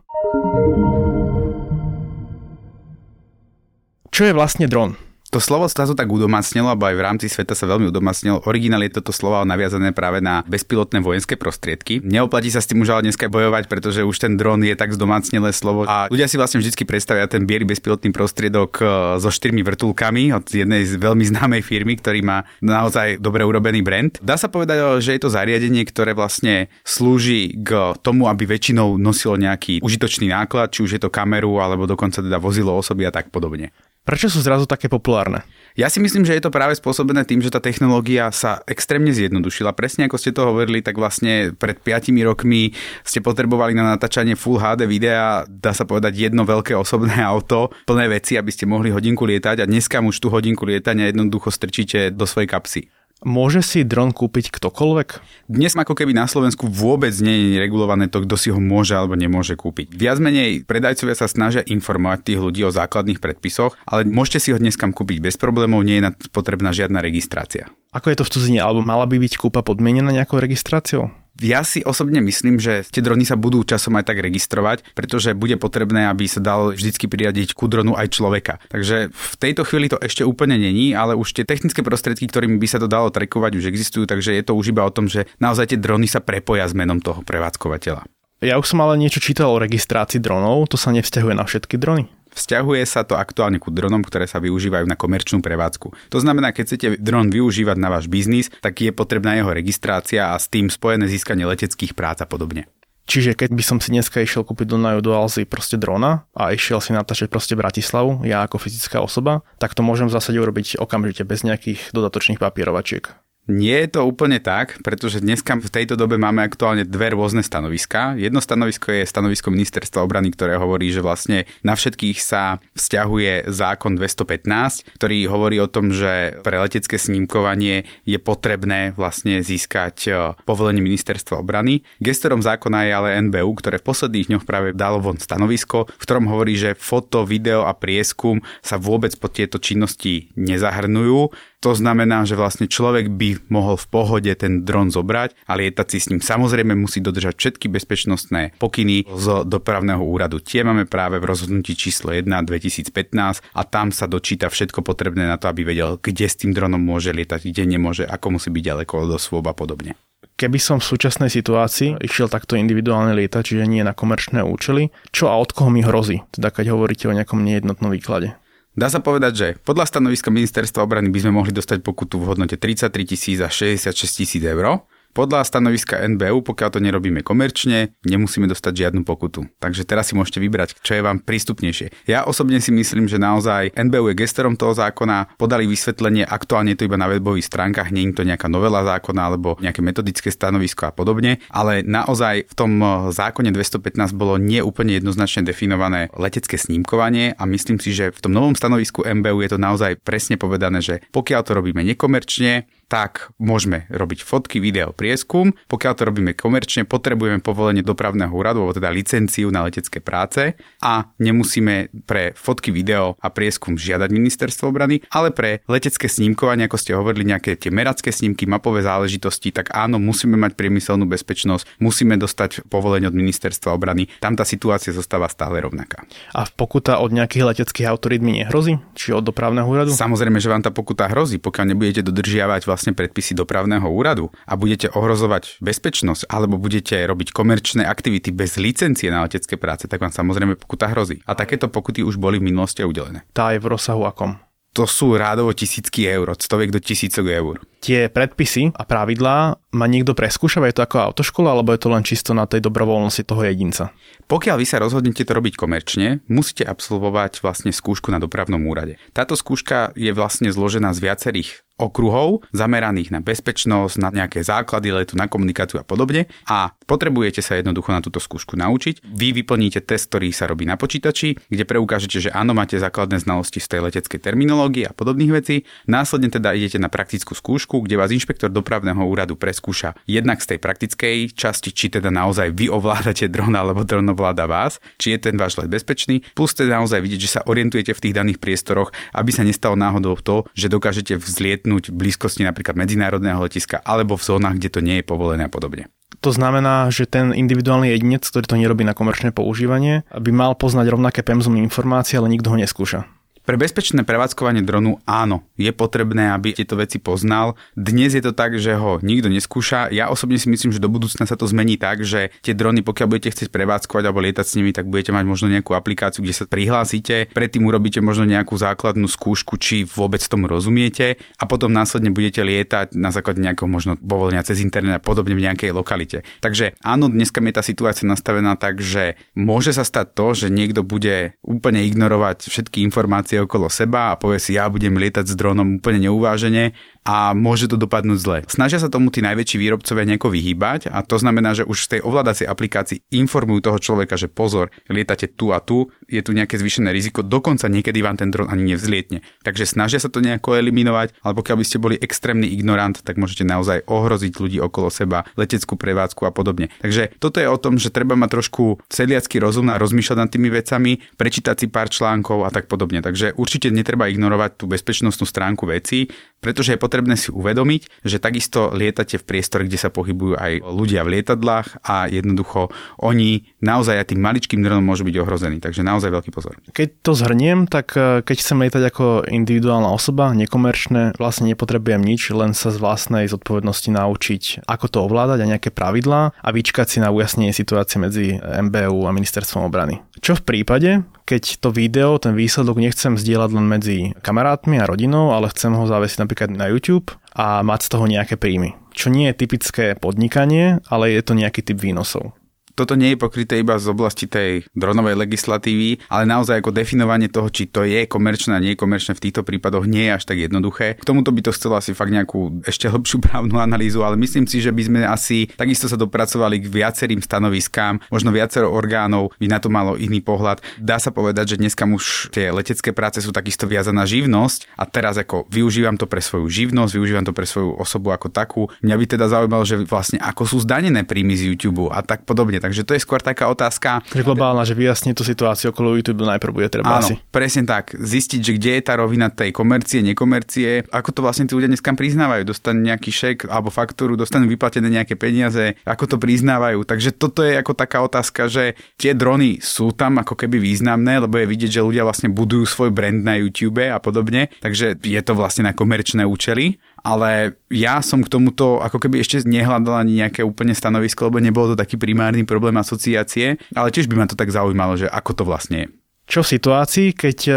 Čo 4.15 4.21
je 4.23 4.31
vlastne 4.31 4.71
dron? 4.71 4.95
To 5.35 5.43
slovo 5.43 5.67
sa 5.67 5.83
tak 5.83 6.07
udomácnilo, 6.07 6.71
alebo 6.71 6.87
aj 6.87 6.95
v 6.95 7.03
rámci 7.03 7.27
sveta 7.27 7.59
sa 7.59 7.67
veľmi 7.67 7.91
udomácnilo. 7.91 8.47
Originál 8.47 8.87
je 8.87 8.95
toto 8.95 9.11
slovo 9.11 9.43
naviazané 9.43 9.91
práve 9.91 10.23
na 10.23 10.47
bezpilotné 10.47 11.03
vojenské 11.03 11.35
prostriedky. 11.35 11.99
Neoplatí 11.99 12.47
sa 12.47 12.63
s 12.63 12.71
tým 12.71 12.79
už 12.79 12.95
ale 12.95 13.11
dneska 13.11 13.27
bojovať, 13.27 13.67
pretože 13.67 14.07
už 14.07 14.15
ten 14.15 14.39
dron 14.39 14.63
je 14.63 14.71
tak 14.79 14.95
zdomácnelé 14.95 15.51
slovo. 15.51 15.83
A 15.91 16.07
ľudia 16.07 16.31
si 16.31 16.39
vlastne 16.39 16.63
vždy 16.63 16.71
predstavia 16.87 17.27
ten 17.27 17.43
biely 17.43 17.67
bezpilotný 17.67 18.15
prostriedok 18.15 18.79
e, 18.79 18.83
so 19.19 19.27
štyrmi 19.27 19.59
vrtulkami 19.59 20.31
od 20.31 20.47
jednej 20.47 20.87
z 20.87 20.95
veľmi 20.95 21.27
známej 21.27 21.67
firmy, 21.67 21.99
ktorý 21.99 22.23
má 22.23 22.47
naozaj 22.63 23.19
dobre 23.19 23.43
urobený 23.43 23.83
brand. 23.83 24.15
Dá 24.23 24.39
sa 24.39 24.47
povedať, 24.47 25.03
že 25.03 25.19
je 25.19 25.21
to 25.27 25.35
zariadenie, 25.35 25.83
ktoré 25.83 26.15
vlastne 26.15 26.71
slúži 26.87 27.59
k 27.59 27.91
tomu, 27.99 28.31
aby 28.31 28.47
väčšinou 28.47 28.95
nosilo 28.95 29.35
nejaký 29.35 29.83
užitočný 29.83 30.31
náklad, 30.31 30.71
či 30.71 30.87
už 30.87 30.95
je 30.95 31.01
to 31.03 31.11
kameru, 31.11 31.59
alebo 31.59 31.83
dokonca 31.83 32.23
teda 32.23 32.39
vozilo 32.39 32.71
osoby 32.71 33.03
a 33.03 33.11
tak 33.11 33.35
podobne. 33.35 33.75
Prečo 34.05 34.29
sú 34.29 34.37
zrazu 34.45 34.69
také 34.69 34.85
populárne? 34.85 35.41
Ja 35.73 35.89
si 35.89 35.97
myslím, 35.97 36.23
že 36.23 36.37
je 36.37 36.43
to 36.45 36.53
práve 36.53 36.77
spôsobené 36.77 37.25
tým, 37.25 37.41
že 37.41 37.49
tá 37.49 37.57
technológia 37.57 38.29
sa 38.29 38.61
extrémne 38.69 39.09
zjednodušila. 39.09 39.73
Presne 39.73 40.05
ako 40.05 40.21
ste 40.21 40.29
to 40.29 40.45
hovorili, 40.45 40.85
tak 40.85 40.95
vlastne 40.95 41.57
pred 41.57 41.81
5 41.81 42.13
rokmi 42.21 42.71
ste 43.01 43.19
potrebovali 43.19 43.73
na 43.73 43.97
natáčanie 43.97 44.37
Full 44.37 44.61
HD 44.61 44.85
videa, 44.85 45.43
dá 45.49 45.73
sa 45.73 45.89
povedať 45.89 46.15
jedno 46.29 46.45
veľké 46.45 46.77
osobné 46.77 47.17
auto, 47.33 47.73
plné 47.89 48.07
veci, 48.07 48.37
aby 48.37 48.53
ste 48.53 48.69
mohli 48.69 48.93
hodinku 48.93 49.25
lietať 49.25 49.65
a 49.65 49.69
dneska 49.69 49.97
už 49.99 50.21
tú 50.21 50.29
hodinku 50.29 50.69
lietania 50.69 51.09
jednoducho 51.09 51.49
strčíte 51.49 52.13
do 52.13 52.29
svojej 52.29 52.47
kapsy. 52.47 52.85
Môže 53.23 53.63
si 53.63 53.87
dron 53.87 54.11
kúpiť 54.11 54.51
ktokoľvek? 54.51 55.23
Dnes 55.47 55.71
ako 55.71 55.95
keby 55.95 56.11
na 56.11 56.27
Slovensku 56.27 56.67
vôbec 56.67 57.15
nie 57.23 57.55
je 57.55 57.63
regulované 57.63 58.11
to, 58.11 58.19
kto 58.27 58.35
si 58.35 58.51
ho 58.51 58.59
môže 58.59 58.91
alebo 58.91 59.15
nemôže 59.15 59.55
kúpiť. 59.55 59.95
Viac 59.95 60.19
menej 60.19 60.67
predajcovia 60.67 61.15
sa 61.15 61.31
snažia 61.31 61.63
informovať 61.63 62.27
tých 62.27 62.39
ľudí 62.43 62.61
o 62.67 62.75
základných 62.75 63.23
predpisoch, 63.23 63.79
ale 63.87 64.03
môžete 64.03 64.43
si 64.43 64.49
ho 64.51 64.59
dnes 64.59 64.75
kam 64.75 64.91
kúpiť 64.91 65.23
bez 65.23 65.39
problémov, 65.39 65.87
nie 65.87 66.03
je 66.03 66.11
potrebná 66.27 66.75
žiadna 66.75 66.99
registrácia. 66.99 67.71
Ako 67.95 68.11
je 68.11 68.19
to 68.19 68.27
v 68.27 68.31
cudzine, 68.35 68.59
alebo 68.59 68.83
mala 68.83 69.07
by 69.07 69.15
byť 69.15 69.39
kúpa 69.39 69.63
podmienená 69.63 70.11
nejakou 70.11 70.43
registráciou? 70.43 71.07
Ja 71.43 71.67
si 71.67 71.83
osobne 71.83 72.23
myslím, 72.23 72.63
že 72.63 72.87
tie 72.87 73.03
drony 73.03 73.27
sa 73.27 73.35
budú 73.35 73.67
časom 73.67 73.99
aj 73.99 74.07
tak 74.07 74.23
registrovať, 74.23 74.87
pretože 74.95 75.35
bude 75.35 75.59
potrebné, 75.59 76.07
aby 76.07 76.31
sa 76.31 76.39
dal 76.39 76.71
vždycky 76.71 77.11
priradiť 77.11 77.51
ku 77.51 77.67
dronu 77.67 77.91
aj 77.99 78.15
človeka. 78.15 78.63
Takže 78.71 79.11
v 79.11 79.35
tejto 79.35 79.67
chvíli 79.67 79.91
to 79.91 79.99
ešte 79.99 80.23
úplne 80.23 80.55
není, 80.55 80.95
ale 80.95 81.11
už 81.19 81.35
tie 81.35 81.43
technické 81.43 81.83
prostriedky, 81.83 82.31
ktorými 82.31 82.55
by 82.55 82.67
sa 82.71 82.79
to 82.79 82.87
dalo 82.87 83.11
trekovať, 83.11 83.59
už 83.59 83.67
existujú, 83.67 84.07
takže 84.07 84.31
je 84.31 84.43
to 84.47 84.55
už 84.55 84.71
iba 84.71 84.87
o 84.87 84.95
tom, 84.95 85.11
že 85.11 85.27
naozaj 85.43 85.75
tie 85.75 85.79
drony 85.79 86.07
sa 86.07 86.23
prepoja 86.23 86.63
s 86.63 86.71
menom 86.71 87.03
toho 87.03 87.19
prevádzkovateľa. 87.19 88.07
Ja 88.39 88.55
už 88.55 88.71
som 88.71 88.79
ale 88.83 88.95
niečo 88.95 89.19
čítal 89.19 89.51
o 89.51 89.59
registrácii 89.59 90.23
dronov, 90.23 90.71
to 90.71 90.79
sa 90.79 90.95
nevzťahuje 90.95 91.35
na 91.35 91.43
všetky 91.43 91.75
drony? 91.75 92.07
Vzťahuje 92.35 92.83
sa 92.83 93.07
to 93.07 93.15
aktuálne 93.15 93.57
ku 93.63 93.71
dronom, 93.71 94.03
ktoré 94.03 94.27
sa 94.27 94.43
využívajú 94.43 94.83
na 94.85 94.99
komerčnú 94.99 95.39
prevádzku. 95.39 96.11
To 96.11 96.19
znamená, 96.19 96.51
keď 96.51 96.63
chcete 96.67 96.87
dron 96.99 97.31
využívať 97.31 97.79
na 97.79 97.87
váš 97.87 98.11
biznis, 98.11 98.51
tak 98.59 98.83
je 98.83 98.91
potrebná 98.91 99.39
jeho 99.39 99.55
registrácia 99.55 100.29
a 100.29 100.35
s 100.35 100.51
tým 100.51 100.67
spojené 100.67 101.07
získanie 101.07 101.47
leteckých 101.47 101.95
prác 101.95 102.19
a 102.19 102.27
podobne. 102.27 102.67
Čiže 103.05 103.37
keď 103.37 103.53
by 103.53 103.63
som 103.63 103.77
si 103.77 103.93
dneska 103.93 104.17
išiel 104.17 104.41
kúpiť 104.41 104.65
do 104.65 104.81
Naju 104.81 104.99
do 105.05 105.13
Alzy 105.13 105.45
proste 105.45 105.77
drona 105.77 106.25
a 106.33 106.49
išiel 106.49 106.81
si 106.81 106.89
natáčať 106.89 107.29
proste 107.29 107.53
Bratislavu, 107.53 108.25
ja 108.25 108.41
ako 108.41 108.57
fyzická 108.57 108.97
osoba, 108.97 109.45
tak 109.61 109.77
to 109.77 109.85
môžem 109.85 110.09
v 110.09 110.15
zásade 110.17 110.41
urobiť 110.41 110.81
okamžite 110.81 111.21
bez 111.21 111.45
nejakých 111.45 111.93
dodatočných 111.93 112.41
papierovačiek. 112.41 113.13
Nie 113.45 113.85
je 113.85 114.01
to 114.01 114.09
úplne 114.09 114.41
tak, 114.41 114.81
pretože 114.81 115.21
dneska 115.21 115.53
v 115.61 115.69
tejto 115.69 115.93
dobe 115.93 116.17
máme 116.17 116.41
aktuálne 116.41 116.81
dve 116.81 117.13
rôzne 117.13 117.45
stanoviska. 117.45 118.17
Jedno 118.17 118.41
stanovisko 118.41 118.89
je 118.89 119.05
stanovisko 119.05 119.53
ministerstva 119.53 120.01
obrany, 120.01 120.33
ktoré 120.33 120.57
hovorí, 120.57 120.89
že 120.89 121.05
vlastne 121.05 121.45
na 121.61 121.77
všetkých 121.77 122.17
sa 122.17 122.57
vzťahuje 122.73 123.45
zákon 123.53 124.01
215, 124.01 124.97
ktorý 124.97 125.29
hovorí 125.29 125.61
o 125.61 125.69
tom, 125.69 125.93
že 125.93 126.41
pre 126.41 126.57
letecké 126.57 126.97
snímkovanie 126.97 127.85
je 128.09 128.17
potrebné 128.17 128.97
vlastne 128.97 129.45
získať 129.45 129.95
e, 130.09 130.11
povolenie 130.41 130.81
ministerstva 130.81 131.37
obrany. 131.37 131.85
Gestorom 132.01 132.41
zákona 132.41 132.89
je 132.89 132.91
ale 132.97 133.21
NBU, 133.29 133.61
ktoré 133.61 133.77
v 133.77 133.93
posledných 133.93 134.25
dňoch 134.33 134.45
práve 134.49 134.73
dalo 134.73 134.97
von 134.97 135.21
stanovisko, 135.21 135.85
v 135.85 136.01
ktorom 136.01 136.33
hovorí, 136.33 136.57
že 136.57 136.73
foto, 136.73 137.29
video 137.29 137.69
a 137.69 137.77
prieskum 137.77 138.41
sa 138.65 138.81
vôbec 138.81 139.13
pod 139.21 139.37
tieto 139.37 139.61
činnosti 139.61 140.33
nezahrnujú 140.33 141.53
to 141.65 141.73
znamená, 141.73 142.29
že 142.29 142.37
vlastne 142.37 142.69
človek 142.69 143.09
by 143.09 143.49
mohol 143.49 143.73
v 143.73 143.89
pohode 143.89 144.29
ten 144.37 144.61
dron 144.61 144.93
zobrať 144.93 145.33
a 145.49 145.57
lietať 145.57 145.87
si 145.89 145.97
s 145.97 146.07
ním. 146.13 146.21
Samozrejme 146.21 146.77
musí 146.77 147.01
dodržať 147.01 147.33
všetky 147.41 147.73
bezpečnostné 147.73 148.61
pokyny 148.61 149.09
z 149.09 149.25
dopravného 149.49 150.05
úradu. 150.05 150.37
Tie 150.37 150.61
máme 150.61 150.85
práve 150.85 151.17
v 151.17 151.25
rozhodnutí 151.25 151.73
číslo 151.73 152.13
1 152.13 152.29
2015 152.29 153.41
a 153.41 153.61
tam 153.65 153.89
sa 153.89 154.05
dočíta 154.05 154.53
všetko 154.53 154.85
potrebné 154.85 155.25
na 155.25 155.41
to, 155.41 155.49
aby 155.49 155.65
vedel, 155.65 155.97
kde 155.97 156.29
s 156.29 156.37
tým 156.37 156.53
dronom 156.53 156.77
môže 156.77 157.09
lietať, 157.09 157.49
kde 157.49 157.65
nemôže, 157.65 158.05
ako 158.05 158.37
musí 158.37 158.53
byť 158.53 158.61
ďaleko 158.61 158.93
od 159.01 159.09
osôb 159.17 159.49
a 159.49 159.57
podobne. 159.57 159.97
Keby 160.37 160.61
som 160.61 160.77
v 160.77 160.89
súčasnej 160.93 161.33
situácii 161.33 161.97
išiel 161.97 162.29
takto 162.29 162.59
individuálne 162.59 163.17
lietať, 163.17 163.41
čiže 163.41 163.65
nie 163.65 163.81
na 163.81 163.97
komerčné 163.97 164.45
účely, 164.45 164.93
čo 165.09 165.33
a 165.33 165.39
od 165.39 165.49
koho 165.49 165.73
mi 165.73 165.81
hrozí? 165.81 166.21
Teda 166.29 166.53
keď 166.53 166.77
hovoríte 166.77 167.09
o 167.09 167.15
nejakom 167.15 167.41
nejednotnom 167.41 167.89
výklade. 167.89 168.37
Dá 168.75 168.91
sa 168.91 168.99
povedať, 168.99 169.33
že 169.33 169.47
podľa 169.63 169.87
stanoviska 169.87 170.27
ministerstva 170.27 170.83
obrany 170.83 171.07
by 171.07 171.23
sme 171.23 171.31
mohli 171.39 171.55
dostať 171.55 171.79
pokutu 171.79 172.19
v 172.19 172.35
hodnote 172.35 172.59
33 172.59 172.91
tisíc 173.07 173.39
a 173.39 173.47
66 173.47 173.95
tisíc 173.95 174.43
eur. 174.43 174.83
Podľa 175.15 175.47
stanoviska 175.47 176.03
NBU, 176.03 176.43
pokiaľ 176.43 176.69
to 176.75 176.83
nerobíme 176.83 177.23
komerčne, 177.23 177.95
nemusíme 178.03 178.51
dostať 178.51 178.85
žiadnu 178.85 179.07
pokutu. 179.07 179.47
Takže 179.63 179.87
teraz 179.87 180.11
si 180.11 180.19
môžete 180.19 180.43
vybrať, 180.43 180.75
čo 180.83 180.99
je 180.99 181.01
vám 181.01 181.23
prístupnejšie. 181.23 181.95
Ja 182.11 182.27
osobne 182.27 182.59
si 182.59 182.75
myslím, 182.75 183.07
že 183.07 183.15
naozaj 183.15 183.71
NBU 183.79 184.11
je 184.11 184.19
gestorom 184.19 184.59
toho 184.59 184.75
zákona, 184.75 185.39
podali 185.39 185.63
vysvetlenie, 185.65 186.27
aktuálne 186.27 186.75
to 186.75 186.83
iba 186.83 186.99
na 186.99 187.07
webových 187.07 187.47
stránkach, 187.47 187.95
nie 187.95 188.11
je 188.11 188.19
to 188.19 188.27
nejaká 188.27 188.51
novela 188.51 188.83
zákona 188.83 189.21
alebo 189.31 189.55
nejaké 189.63 189.79
metodické 189.79 190.27
stanovisko 190.27 190.91
a 190.91 190.91
podobne, 190.91 191.39
ale 191.47 191.79
naozaj 191.81 192.51
v 192.51 192.53
tom 192.53 192.71
zákone 193.15 193.55
215 193.55 194.11
bolo 194.11 194.35
neúplne 194.35 194.99
jednoznačne 194.99 195.47
definované 195.47 196.11
letecké 196.19 196.59
snímkovanie 196.59 197.31
a 197.39 197.47
myslím 197.47 197.79
si, 197.79 197.95
že 197.95 198.11
v 198.11 198.19
tom 198.19 198.35
novom 198.35 198.53
stanovisku 198.53 199.07
MBU 199.07 199.47
je 199.47 199.49
to 199.55 199.59
naozaj 199.61 199.95
presne 200.03 200.35
povedané, 200.35 200.83
že 200.83 200.99
pokiaľ 201.15 201.41
to 201.47 201.51
robíme 201.55 201.79
nekomerčne, 201.85 202.67
tak 202.85 203.33
môžeme 203.41 203.89
robiť 203.89 204.21
fotky, 204.21 204.61
video, 204.61 204.93
prieskum. 204.93 205.57
Pokiaľ 205.67 205.93
to 205.97 206.03
robíme 206.07 206.31
komerčne, 206.37 206.85
potrebujeme 206.85 207.41
povolenie 207.41 207.81
dopravného 207.81 208.31
úradu, 208.31 208.65
alebo 208.65 208.77
teda 208.77 208.93
licenciu 208.93 209.49
na 209.49 209.65
letecké 209.65 209.99
práce 209.99 210.53
a 210.81 211.09
nemusíme 211.17 212.05
pre 212.05 212.37
fotky, 212.37 212.69
video 212.69 213.17
a 213.21 213.27
prieskum 213.33 213.79
žiadať 213.79 214.09
ministerstvo 214.13 214.69
obrany, 214.69 215.01
ale 215.09 215.33
pre 215.33 215.65
letecké 215.65 216.05
snímkovanie, 216.05 216.69
ako 216.69 216.77
ste 216.77 216.97
hovorili, 216.97 217.25
nejaké 217.25 217.57
tie 217.57 217.73
meracké 217.73 218.13
snímky, 218.13 218.45
mapové 218.45 218.85
záležitosti, 218.85 219.49
tak 219.49 219.73
áno, 219.73 219.97
musíme 219.97 220.37
mať 220.37 220.53
priemyselnú 220.53 221.09
bezpečnosť, 221.09 221.81
musíme 221.81 222.15
dostať 222.21 222.69
povolenie 222.69 223.09
od 223.09 223.17
ministerstva 223.17 223.73
obrany. 223.73 224.07
Tam 224.21 224.37
tá 224.37 224.45
situácia 224.45 224.93
zostáva 224.93 225.25
stále 225.31 225.63
rovnaká. 225.63 226.05
A 226.37 226.45
pokuta 226.47 227.01
od 227.01 227.09
nejakých 227.11 227.55
leteckých 227.55 227.89
autorít 227.89 228.21
mi 228.21 228.43
nehrozí? 228.43 228.77
Či 228.93 229.15
od 229.15 229.25
dopravného 229.25 229.65
úradu? 229.65 229.89
Samozrejme, 229.91 230.37
že 230.37 230.51
vám 230.51 230.61
tá 230.61 230.69
pokuta 230.69 231.09
hrozí, 231.09 231.41
pokiaľ 231.41 231.73
nebudete 231.73 232.05
dodržiavať 232.05 232.61
vlastne 232.75 232.91
predpisy 232.91 233.31
dopravného 233.39 233.87
úradu 233.87 234.35
a 234.43 234.59
budete 234.59 234.91
ohrozovať 234.91 235.63
bezpečnosť 235.63 236.27
alebo 236.27 236.59
budete 236.59 236.99
robiť 237.07 237.31
komerčné 237.31 237.87
aktivity 237.87 238.35
bez 238.35 238.59
licencie 238.59 239.07
na 239.07 239.23
letecké 239.23 239.55
práce, 239.55 239.87
tak 239.87 240.03
vám 240.03 240.11
samozrejme 240.11 240.59
pokuta 240.59 240.91
hrozí. 240.91 241.23
A 241.23 241.39
takéto 241.39 241.71
pokuty 241.71 242.03
už 242.03 242.19
boli 242.19 242.43
v 242.43 242.51
minulosti 242.51 242.83
udelené. 242.83 243.23
Tá 243.31 243.55
je 243.55 243.63
v 243.63 243.71
rozsahu 243.71 244.03
akom? 244.03 244.35
to 244.75 244.83
sú 244.83 245.15
rádovo 245.15 245.55
tisícky 245.55 246.03
eur, 246.03 246.35
od 246.35 246.43
stoviek 246.43 246.67
do 246.67 246.83
tisícok 246.83 247.23
eur. 247.31 247.63
Tie 247.79 248.11
predpisy 248.11 248.75
a 248.75 248.83
pravidlá 248.83 249.55
má 249.71 249.85
niekto 249.87 250.11
preskúšava, 250.11 250.67
je 250.67 250.75
to 250.75 250.83
ako 250.83 250.97
autoškola, 250.99 251.55
alebo 251.55 251.71
je 251.71 251.79
to 251.79 251.87
len 251.87 252.03
čisto 252.03 252.35
na 252.35 252.43
tej 252.43 252.59
dobrovoľnosti 252.67 253.23
toho 253.23 253.47
jedinca? 253.47 253.95
Pokiaľ 254.27 254.55
vy 254.59 254.67
sa 254.67 254.83
rozhodnete 254.83 255.23
to 255.23 255.31
robiť 255.31 255.55
komerčne, 255.55 256.19
musíte 256.27 256.67
absolvovať 256.67 257.39
vlastne 257.39 257.71
skúšku 257.71 258.11
na 258.11 258.19
dopravnom 258.19 258.59
úrade. 258.67 258.99
Táto 259.15 259.39
skúška 259.39 259.95
je 259.95 260.11
vlastne 260.11 260.51
zložená 260.51 260.91
z 260.91 260.99
viacerých 261.07 261.63
okruhov 261.75 262.47
zameraných 262.55 263.11
na 263.11 263.19
bezpečnosť, 263.19 263.95
na 263.99 264.09
nejaké 264.11 264.39
základy 264.39 264.95
letu, 264.95 265.19
na 265.19 265.27
komunikáciu 265.27 265.83
a 265.83 265.85
podobne 265.87 266.31
a 266.47 266.71
potrebujete 266.87 267.43
sa 267.43 267.59
jednoducho 267.59 267.91
na 267.91 267.99
túto 267.99 268.23
skúšku 268.23 268.55
naučiť. 268.55 269.03
Vy 269.03 269.35
vyplníte 269.43 269.83
test, 269.83 270.07
ktorý 270.07 270.31
sa 270.31 270.47
robí 270.47 270.63
na 270.63 270.79
počítači, 270.79 271.35
kde 271.51 271.63
preukážete, 271.67 272.29
že 272.29 272.29
áno, 272.31 272.55
máte 272.55 272.79
základné 272.79 273.19
znalosti 273.19 273.59
z 273.59 273.67
tej 273.67 273.79
leteckej 273.91 274.19
terminológie 274.23 274.87
a 274.87 274.95
podobných 274.95 275.35
vecí. 275.35 275.67
Následne 275.83 276.31
teda 276.31 276.55
idete 276.55 276.79
na 276.79 276.87
praktickú 276.87 277.35
skúšku, 277.35 277.83
kde 277.83 277.99
vás 277.99 278.07
inšpektor 278.15 278.47
dopravného 278.47 279.03
úradu 279.03 279.35
preskúša 279.35 279.99
jednak 280.07 280.39
z 280.39 280.55
tej 280.55 280.59
praktickej 280.63 281.35
časti, 281.35 281.75
či 281.75 281.91
teda 281.91 282.07
naozaj 282.07 282.55
vy 282.55 282.71
ovládate 282.71 283.27
dron 283.27 283.51
alebo 283.51 283.83
dron 283.83 284.07
ovláda 284.15 284.47
vás, 284.47 284.79
či 284.95 285.11
je 285.11 285.27
ten 285.27 285.35
váš 285.35 285.59
let 285.59 285.67
bezpečný, 285.67 286.23
plus 286.31 286.55
teda 286.55 286.79
naozaj 286.79 287.03
vidieť, 287.03 287.19
že 287.19 287.33
sa 287.35 287.41
orientujete 287.43 287.91
v 287.91 288.03
tých 288.07 288.15
daných 288.15 288.39
priestoroch, 288.39 288.95
aby 289.11 289.35
sa 289.35 289.43
nestalo 289.43 289.75
náhodou 289.75 290.15
to, 290.15 290.47
že 290.55 290.71
dokážete 290.71 291.19
vzliet 291.19 291.64
lietnúť 291.65 291.89
v 291.89 291.97
blízkosti 291.97 292.45
napríklad 292.45 292.77
medzinárodného 292.77 293.41
letiska 293.41 293.81
alebo 293.81 294.13
v 294.13 294.23
zónach, 294.29 294.53
kde 294.61 294.69
to 294.69 294.79
nie 294.85 295.01
je 295.01 295.09
povolené 295.09 295.49
a 295.49 295.51
podobne. 295.51 295.89
To 296.21 296.29
znamená, 296.29 296.93
že 296.93 297.09
ten 297.09 297.33
individuálny 297.33 297.89
jedinec, 297.89 298.21
ktorý 298.21 298.45
to 298.45 298.61
nerobí 298.61 298.85
na 298.85 298.93
komerčné 298.93 299.33
používanie, 299.33 300.05
by 300.13 300.29
mal 300.29 300.53
poznať 300.53 300.93
rovnaké 300.93 301.25
pemzum 301.25 301.57
informácie, 301.57 302.21
ale 302.21 302.29
nikto 302.29 302.53
ho 302.53 302.61
neskúša. 302.61 303.09
Pre 303.45 303.61
bezpečné 303.61 304.01
prevádzkovanie 304.01 304.65
dronu 304.65 304.97
áno, 305.05 305.45
je 305.53 305.69
potrebné, 305.69 306.33
aby 306.33 306.57
tieto 306.57 306.81
veci 306.81 306.97
poznal. 306.97 307.53
Dnes 307.77 308.17
je 308.17 308.25
to 308.25 308.33
tak, 308.33 308.57
že 308.57 308.73
ho 308.73 308.97
nikto 309.05 309.29
neskúša. 309.29 309.93
Ja 309.93 310.09
osobne 310.09 310.41
si 310.41 310.49
myslím, 310.49 310.73
že 310.73 310.81
do 310.81 310.89
budúcna 310.89 311.29
sa 311.29 311.37
to 311.37 311.45
zmení 311.45 311.77
tak, 311.77 312.01
že 312.01 312.33
tie 312.41 312.57
drony, 312.57 312.81
pokiaľ 312.81 313.05
budete 313.05 313.37
chcieť 313.37 313.53
prevádzkovať 313.53 314.01
alebo 314.01 314.25
lietať 314.25 314.45
s 314.49 314.57
nimi, 314.57 314.73
tak 314.73 314.89
budete 314.89 315.13
mať 315.13 315.29
možno 315.29 315.53
nejakú 315.53 315.77
aplikáciu, 315.77 316.25
kde 316.25 316.33
sa 316.33 316.49
prihlásite, 316.49 317.29
predtým 317.37 317.69
urobíte 317.69 318.01
možno 318.01 318.25
nejakú 318.25 318.57
základnú 318.57 319.05
skúšku, 319.05 319.61
či 319.61 319.85
vôbec 319.85 320.25
tomu 320.25 320.49
rozumiete 320.49 321.21
a 321.37 321.45
potom 321.45 321.69
následne 321.69 322.09
budete 322.09 322.41
lietať 322.41 322.97
na 322.97 323.13
základe 323.13 323.45
nejakého 323.45 323.69
možno 323.69 323.93
povolenia 323.93 324.41
cez 324.41 324.57
internet 324.57 324.97
a 324.97 325.05
podobne 325.05 325.37
v 325.37 325.45
nejakej 325.45 325.69
lokalite. 325.69 326.25
Takže 326.41 326.73
áno, 326.81 327.13
dneska 327.13 327.45
je 327.45 327.53
tá 327.53 327.61
situácia 327.61 328.09
nastavená 328.09 328.57
tak, 328.57 328.81
že 328.81 329.21
môže 329.37 329.69
sa 329.69 329.85
stať 329.85 330.17
to, 330.17 330.33
že 330.33 330.47
niekto 330.49 330.81
bude 330.81 331.37
úplne 331.45 331.85
ignorovať 331.85 332.49
všetky 332.49 332.81
informácie 332.81 333.34
okolo 333.43 333.67
seba 333.67 334.15
a 334.15 334.17
povie 334.19 334.39
si, 334.39 334.55
ja 334.55 334.71
budem 334.71 334.95
lietať 334.95 335.25
s 335.27 335.35
dronom 335.35 335.83
úplne 335.83 336.07
neuvážene 336.07 336.71
a 337.05 337.37
môže 337.37 337.69
to 337.69 337.77
dopadnúť 337.77 338.17
zle. 338.17 338.37
Snažia 338.49 338.81
sa 338.81 338.89
tomu 338.89 339.13
tí 339.13 339.21
najväčší 339.21 339.61
výrobcovia 339.61 340.09
nejako 340.09 340.33
vyhýbať 340.33 340.89
a 340.89 341.05
to 341.05 341.21
znamená, 341.21 341.53
že 341.53 341.61
už 341.61 341.85
v 341.85 341.91
tej 341.95 342.01
ovládacej 342.01 342.49
aplikácii 342.49 343.05
informujú 343.13 343.69
toho 343.69 343.77
človeka, 343.77 344.17
že 344.17 344.25
pozor, 344.25 344.73
lietate 344.89 345.29
tu 345.29 345.53
a 345.53 345.61
tu, 345.61 345.93
je 346.09 346.17
tu 346.25 346.33
nejaké 346.33 346.57
zvýšené 346.57 346.89
riziko, 346.89 347.21
dokonca 347.21 347.69
niekedy 347.69 348.01
vám 348.01 348.17
ten 348.17 348.33
dron 348.33 348.49
ani 348.49 348.73
nevzlietne. 348.73 349.21
Takže 349.45 349.69
snažia 349.69 350.01
sa 350.01 350.09
to 350.09 350.17
nejako 350.17 350.57
eliminovať, 350.57 351.13
ale 351.21 351.33
pokiaľ 351.37 351.57
by 351.61 351.65
ste 351.65 351.77
boli 351.77 351.95
extrémny 352.01 352.49
ignorant, 352.49 352.97
tak 353.05 353.21
môžete 353.21 353.45
naozaj 353.45 353.85
ohroziť 353.85 354.33
ľudí 354.41 354.57
okolo 354.57 354.89
seba, 354.89 355.29
leteckú 355.37 355.77
prevádzku 355.77 356.25
a 356.25 356.33
podobne. 356.33 356.73
Takže 356.81 357.21
toto 357.21 357.37
je 357.37 357.45
o 357.45 357.61
tom, 357.61 357.77
že 357.77 357.93
treba 357.93 358.17
mať 358.17 358.41
trošku 358.41 358.81
celiacký 358.89 359.37
rozum 359.37 359.69
a 359.69 359.77
rozmýšľať 359.77 360.17
nad 360.17 360.29
tými 360.33 360.49
vecami, 360.49 361.05
prečítať 361.21 361.55
si 361.61 361.65
pár 361.69 361.93
článkov 361.93 362.41
a 362.41 362.49
tak 362.49 362.65
podobne. 362.65 363.05
Takže 363.05 363.37
určite 363.37 363.69
netreba 363.69 364.09
ignorovať 364.09 364.57
tú 364.57 364.65
bezpečnostnú 364.65 365.29
stránku 365.29 365.69
veci, 365.69 366.09
pretože 366.45 366.77
je 366.77 366.83
potrebné 366.85 367.17
si 367.17 367.33
uvedomiť, 367.33 368.05
že 368.05 368.21
takisto 368.21 368.69
lietate 368.69 369.17
v 369.17 369.25
priestore, 369.25 369.65
kde 369.65 369.81
sa 369.81 369.89
pohybujú 369.89 370.37
aj 370.37 370.61
ľudia 370.61 371.01
v 371.01 371.17
lietadlách 371.17 371.81
a 371.81 372.05
jednoducho 372.05 372.69
oni 373.01 373.54
naozaj 373.65 373.97
aj 373.97 374.13
tým 374.13 374.21
maličkým 374.21 374.61
dronom 374.61 374.85
môžu 374.85 375.01
byť 375.01 375.15
ohrození, 375.17 375.57
takže 375.57 375.81
naozaj 375.81 376.13
veľký 376.13 376.29
pozor. 376.29 376.53
Keď 376.69 377.01
to 377.01 377.17
zhrniem, 377.17 377.65
tak 377.65 377.97
e, 377.97 378.21
keď 378.21 378.37
chcem 378.37 378.61
lietať 378.61 378.83
ako 378.93 379.05
individuálna 379.25 379.89
osoba, 379.89 380.31
nekomerčné, 380.37 381.17
vlastne 381.17 381.49
nepotrebujem 381.49 382.05
nič, 382.05 382.29
len 382.29 382.53
sa 382.53 382.69
z 382.69 382.77
vlastnej 382.77 383.25
zodpovednosti 383.25 383.89
naučiť, 383.89 384.43
ako 384.69 384.85
to 384.85 384.97
ovládať 385.01 385.41
a 385.41 385.49
nejaké 385.57 385.69
pravidlá 385.73 386.37
a 386.37 386.49
vyčkať 386.53 386.87
si 386.87 386.97
na 387.01 387.09
ujasnenie 387.09 387.51
situácie 387.51 387.97
medzi 387.97 388.37
MBU 388.37 389.09
a 389.09 389.11
ministerstvom 389.11 389.65
obrany. 389.65 390.05
Čo 390.21 390.37
v 390.37 390.45
prípade, 390.45 391.01
keď 391.25 391.57
to 391.57 391.73
video, 391.73 392.21
ten 392.21 392.37
výsledok 392.37 392.77
nechcem 392.77 393.17
zdieľať 393.17 393.49
len 393.57 393.65
medzi 393.65 393.97
kamarátmi 394.21 394.77
a 394.77 394.85
rodinou, 394.85 395.33
ale 395.33 395.49
chcem 395.49 395.73
ho 395.73 395.89
zavesiť 395.89 396.21
napríklad 396.21 396.49
na 396.53 396.69
YouTube 396.69 397.09
a 397.33 397.65
mať 397.65 397.89
z 397.89 397.89
toho 397.89 398.05
nejaké 398.05 398.35
príjmy. 398.37 398.77
Čo 398.95 399.11
nie 399.11 399.33
je 399.33 399.39
typické 399.41 399.97
podnikanie, 399.97 400.79
ale 400.87 401.11
je 401.11 401.21
to 401.25 401.33
nejaký 401.35 401.65
typ 401.65 401.81
výnosov 401.81 402.37
toto 402.75 402.99
nie 402.99 403.15
je 403.15 403.23
pokryté 403.23 403.63
iba 403.63 403.79
z 403.79 403.87
oblasti 403.87 404.27
tej 404.27 404.67
dronovej 404.75 405.15
legislatívy, 405.15 406.03
ale 406.11 406.27
naozaj 406.27 406.59
ako 406.59 406.75
definovanie 406.75 407.31
toho, 407.31 407.47
či 407.47 407.71
to 407.71 407.87
je 407.87 408.03
komerčné 408.05 408.51
a 408.53 408.61
nie 408.61 408.75
komerčné 408.75 409.15
v 409.15 409.23
týchto 409.23 409.47
prípadoch 409.47 409.87
nie 409.87 410.11
je 410.11 410.15
až 410.19 410.23
tak 410.27 410.37
jednoduché. 410.37 410.99
K 410.99 411.07
tomuto 411.07 411.31
by 411.31 411.41
to 411.41 411.55
chcelo 411.55 411.79
asi 411.79 411.95
fakt 411.95 412.11
nejakú 412.11 412.61
ešte 412.67 412.91
hlbšiu 412.91 413.23
právnu 413.23 413.57
analýzu, 413.57 414.03
ale 414.03 414.19
myslím 414.19 414.45
si, 414.45 414.59
že 414.59 414.75
by 414.75 414.83
sme 414.83 414.99
asi 415.07 415.47
takisto 415.55 415.87
sa 415.87 415.95
dopracovali 415.95 416.59
k 416.59 416.67
viacerým 416.67 417.23
stanoviskám, 417.23 418.03
možno 418.11 418.35
viacero 418.35 418.67
orgánov 418.67 419.31
by 419.39 419.47
na 419.47 419.63
to 419.63 419.71
malo 419.71 419.95
iný 419.95 420.19
pohľad. 420.19 420.59
Dá 420.75 420.99
sa 420.99 421.15
povedať, 421.15 421.55
že 421.55 421.61
dneska 421.63 421.87
už 421.87 422.35
tie 422.35 422.51
letecké 422.51 422.91
práce 422.91 423.23
sú 423.23 423.31
takisto 423.31 423.63
viazaná 423.63 424.03
živnosť 424.03 424.75
a 424.75 424.83
teraz 424.83 425.15
ako 425.15 425.47
využívam 425.47 425.95
to 425.95 426.09
pre 426.11 426.19
svoju 426.19 426.51
živnosť, 426.51 426.91
využívam 426.91 427.23
to 427.23 427.31
pre 427.31 427.47
svoju 427.47 427.79
osobu 427.79 428.11
ako 428.11 428.27
takú. 428.27 428.67
Mňa 428.83 428.95
by 428.99 429.05
teda 429.07 429.25
zaujímalo, 429.31 429.63
že 429.63 429.79
vlastne 429.87 430.19
ako 430.19 430.43
sú 430.43 430.57
zdanené 430.65 431.07
príjmy 431.07 431.39
z 431.39 431.53
YouTube 431.53 431.87
a 431.87 432.03
tak 432.03 432.27
podobne. 432.27 432.59
Takže 432.65 432.81
to 432.81 432.97
je 432.97 433.01
skôr 433.01 433.21
taká 433.21 433.45
otázka. 433.47 434.01
Že 434.09 434.25
globálna, 434.25 434.65
že 434.65 434.73
vyjasní 434.73 435.13
tú 435.13 435.21
situáciu 435.21 435.69
okolo 435.69 435.95
YouTube 436.01 436.25
najprv 436.25 436.51
bude 436.51 436.69
treba 436.73 436.97
Áno, 436.97 437.05
asi. 437.05 437.21
presne 437.29 437.63
tak. 437.69 437.93
Zistiť, 437.93 438.41
že 438.41 438.51
kde 438.57 438.71
je 438.77 438.81
tá 438.81 438.93
rovina 438.97 439.29
tej 439.29 439.53
komercie, 439.53 440.01
nekomercie, 440.01 440.89
ako 440.89 441.09
to 441.13 441.19
vlastne 441.21 441.45
tí 441.45 441.53
ľudia 441.53 441.69
dneska 441.69 441.93
priznávajú. 441.93 442.43
Dostanú 442.49 442.81
nejaký 442.81 443.11
šek 443.13 443.37
alebo 443.45 443.69
faktúru, 443.69 444.17
dostanú 444.17 444.49
vyplatené 444.49 444.89
nejaké 444.89 445.13
peniaze, 445.13 445.77
ako 445.85 446.03
to 446.09 446.15
priznávajú. 446.17 446.81
Takže 446.81 447.13
toto 447.13 447.45
je 447.45 447.53
ako 447.53 447.77
taká 447.77 448.01
otázka, 448.01 448.49
že 448.49 448.73
tie 448.97 449.13
drony 449.13 449.61
sú 449.61 449.93
tam 449.93 450.17
ako 450.17 450.33
keby 450.33 450.57
významné, 450.57 451.21
lebo 451.21 451.37
je 451.37 451.45
vidieť, 451.45 451.79
že 451.79 451.85
ľudia 451.85 452.01
vlastne 452.01 452.33
budujú 452.33 452.65
svoj 452.65 452.89
brand 452.89 453.21
na 453.21 453.37
YouTube 453.37 453.85
a 453.85 454.01
podobne. 454.01 454.49
Takže 454.59 454.97
je 454.99 455.21
to 455.21 455.37
vlastne 455.37 455.69
na 455.69 455.73
komerčné 455.77 456.25
účely 456.25 456.81
ale 457.05 457.61
ja 457.69 458.01
som 458.01 458.25
k 458.25 458.31
tomuto 458.33 458.81
ako 458.81 458.97
keby 458.97 459.21
ešte 459.21 459.45
nehľadal 459.45 460.01
ani 460.01 460.25
nejaké 460.25 460.41
úplne 460.41 460.73
stanovisko, 460.73 461.29
lebo 461.29 461.37
nebolo 461.37 461.77
to 461.77 461.77
taký 461.77 462.01
primárny 462.01 462.41
problém 462.41 462.73
asociácie, 462.81 463.61
ale 463.77 463.93
tiež 463.93 464.09
by 464.09 464.17
ma 464.17 464.25
to 464.25 464.33
tak 464.33 464.49
zaujímalo, 464.49 464.97
že 464.97 465.05
ako 465.05 465.31
to 465.37 465.43
vlastne 465.45 465.77
je. 465.85 465.87
Čo 466.25 466.41
v 466.41 466.57
situácii, 466.57 467.07
keď 467.13 467.37
e, 467.45 467.53